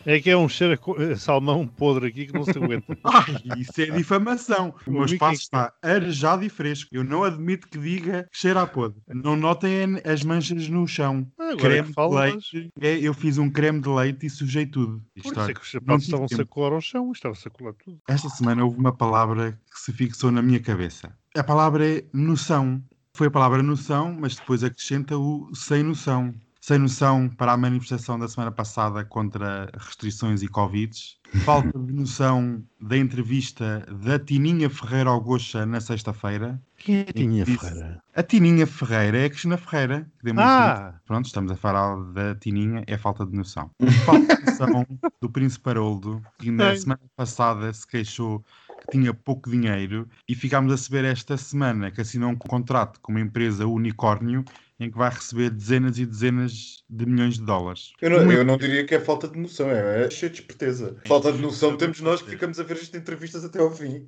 [0.07, 0.79] É que é um cheiro
[1.13, 2.97] a salmão podre aqui que não se aguenta.
[3.03, 4.73] Ai, isso é difamação.
[4.87, 6.89] O meu espaço é está arejado e fresco.
[6.93, 9.03] Eu não admito que diga que cheira a podre.
[9.09, 11.27] Não notem as manchas no chão.
[11.37, 12.71] Agora creme de leite.
[12.81, 15.03] É, eu fiz um creme de leite e sujei tudo.
[15.21, 18.01] por isso é que os sapatos estavam-se a colar ao chão, estava-se a colar tudo.
[18.09, 21.13] Esta semana houve uma palavra que se fixou na minha cabeça.
[21.37, 22.81] A palavra é noção.
[23.13, 26.33] Foi a palavra noção, mas depois acrescenta o sem noção.
[26.67, 31.17] Sem noção para a manifestação da semana passada contra restrições e Covids.
[31.45, 36.61] Falta de noção da entrevista da Tininha Ferreira ao Goxa na sexta-feira.
[36.77, 38.03] Quem é que tinha Disse- Ferreira?
[38.17, 40.11] A Tininha Ferreira é a Cristina Ferreira.
[40.19, 40.95] Que deu muito Ah!
[41.07, 43.71] Pronto, estamos a falar da Tininha, é falta de noção.
[44.05, 44.85] Falta de noção
[45.23, 46.79] do Príncipe Haroldo, que na Ai.
[46.79, 48.45] semana passada se queixou
[48.81, 53.13] que tinha pouco dinheiro e ficámos a saber esta semana que assinou um contrato com
[53.13, 54.45] uma empresa unicórnio
[54.79, 57.93] em que vai receber dezenas e dezenas de milhões de dólares.
[58.01, 60.97] Eu não, eu não diria que é falta de noção, é, é cheio de esperteza.
[61.07, 64.07] Falta de noção temos nós que ficamos a ver estas entrevistas até ao fim.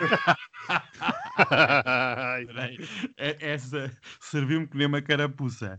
[1.36, 2.46] Ai,
[3.16, 3.90] é- Essa
[4.20, 5.78] serviu-me que nem uma carapuça.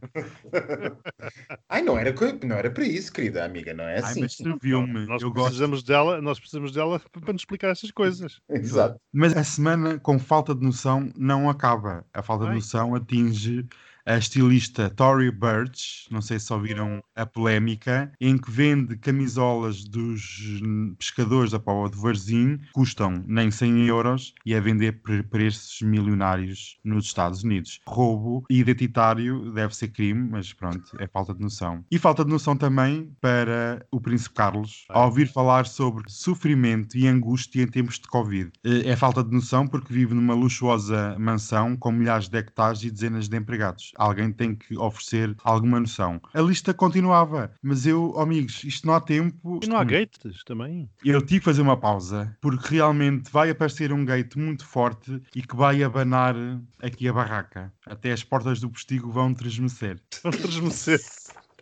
[1.69, 2.13] Ai, não era,
[2.43, 4.21] não era para isso, querida amiga, não é Ai, assim.
[4.21, 5.05] mas serviu-me.
[5.05, 5.45] nós Eu gosto.
[5.47, 8.39] precisamos dela, nós precisamos dela para nos explicar essas coisas.
[8.49, 8.99] Exato.
[9.13, 12.05] Mas a semana com falta de noção não acaba.
[12.13, 12.55] A falta de Ai.
[12.55, 13.65] noção atinge
[14.05, 20.61] a estilista Tory Burch, não sei se ouviram a polémica, em que vende camisolas dos
[20.97, 26.77] pescadores da Póvoa de Varzim, custam nem 100 euros e a vender por preços milionários
[26.83, 27.79] nos Estados Unidos.
[27.87, 31.83] Roubo identitário deve ser crime, mas pronto, é falta de noção.
[31.91, 37.07] E falta de noção também para o Príncipe Carlos, ao ouvir falar sobre sofrimento e
[37.07, 38.51] angústia em tempos de Covid.
[38.65, 42.91] Eh, É falta de noção porque vive numa luxuosa mansão com milhares de hectares e
[42.91, 43.91] dezenas de empregados.
[43.97, 46.19] Alguém tem que oferecer alguma noção.
[46.33, 46.73] A lista
[47.05, 49.59] continuava, mas eu, oh, amigos, isto não há tempo.
[49.63, 50.89] E não há gates também.
[51.03, 55.41] Eu tive que fazer uma pausa, porque realmente vai aparecer um gate muito forte e
[55.43, 56.35] que vai abanar
[56.81, 57.71] aqui a barraca.
[57.85, 60.01] Até as portas do postigo vão tresmecer.
[60.23, 60.99] Vamos transmecer.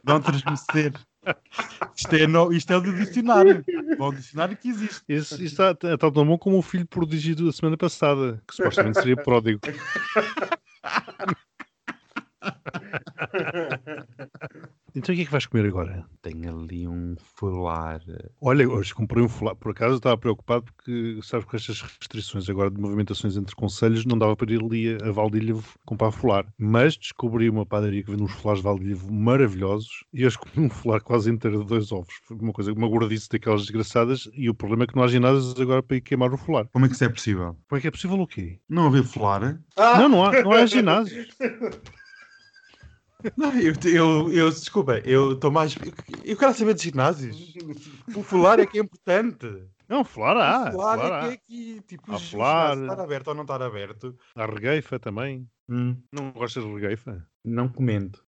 [0.03, 0.93] Vão tresmecer.
[1.95, 3.63] Isto é, no- isto é do dicionário.
[3.97, 5.01] Bom, o dicionário que existe.
[5.07, 9.17] Isso está, está tão bom como o filho prodígio da semana passada, que supostamente seria
[9.17, 9.59] pródigo.
[14.95, 16.05] Então o que é que vais comer agora?
[16.21, 17.99] Tenho ali um folar.
[18.39, 19.55] Olha, hoje comprei um folar.
[19.55, 24.05] Por acaso eu estava preocupado porque, sabes, com estas restrições agora de movimentações entre conselhos,
[24.05, 26.45] não dava para ir ali a Valdilha comprar folar.
[26.59, 30.69] Mas descobri uma padaria que vende uns folares de Valdilha maravilhosos e hoje comi um
[30.69, 32.13] folar quase inteiro de dois ovos.
[32.27, 35.59] Foi uma coisa, uma gordice daquelas desgraçadas e o problema é que não há ginásios
[35.59, 36.67] agora para ir queimar o folar.
[36.71, 37.57] Como é que isso é possível?
[37.67, 38.59] Como é que é possível o quê?
[38.69, 39.59] Não haver folar?
[39.75, 41.27] Não, não há, não há ginásios.
[43.37, 45.75] Não, eu, eu, eu desculpa, eu estou mais.
[46.23, 47.53] Eu quero saber de ginásios.
[48.15, 49.47] O folar é que é importante.
[49.87, 50.69] Não, folar há.
[50.69, 52.75] o folar folar é que é que, tipo, folar.
[52.75, 54.17] ginásios estar aberto ou não estar aberto.
[54.35, 55.47] Há regueifa também.
[55.69, 57.25] Hum, Não gostas de regueifa?
[57.45, 58.23] não comento.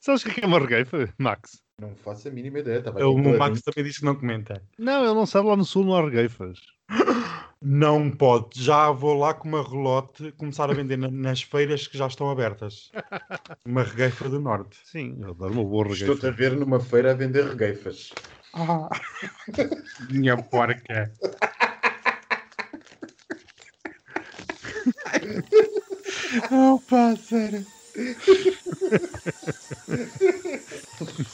[0.00, 1.62] Sabes o que é uma regueifa, Max?
[1.80, 2.78] Não faço a mínima ideia.
[2.78, 4.62] Estava O aqui Max também diz que não comenta.
[4.78, 6.58] Não, ele não sabe, lá no sul não há regueifas.
[7.62, 8.62] Não pode.
[8.62, 12.30] Já vou lá com uma relote começar a vender na- nas feiras que já estão
[12.30, 12.90] abertas.
[13.66, 14.78] Uma regueifa do norte.
[14.84, 16.50] Sim, eu adoro uma boa Estou-te a regueifa.
[16.54, 18.14] ver numa feira a vender regueifas.
[18.54, 18.88] Ah,
[20.10, 21.12] minha porca.
[26.50, 27.66] Oh, pá, sério.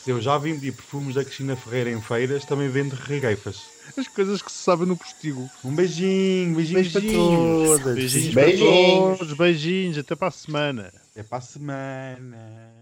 [0.02, 3.75] Se eu já vendi perfumes da Cristina Ferreira em feiras, também vendo regueifas.
[3.96, 5.48] As coisas que se sabem no postigo.
[5.64, 7.78] Um beijinho, beijinhos para Beijinhos.
[7.80, 7.94] todas.
[7.94, 9.08] Beijinhos, Beijinhos.
[9.08, 9.32] para todos.
[9.38, 9.98] Beijinhos.
[9.98, 10.92] Até para a semana.
[11.12, 12.75] Até para a semana.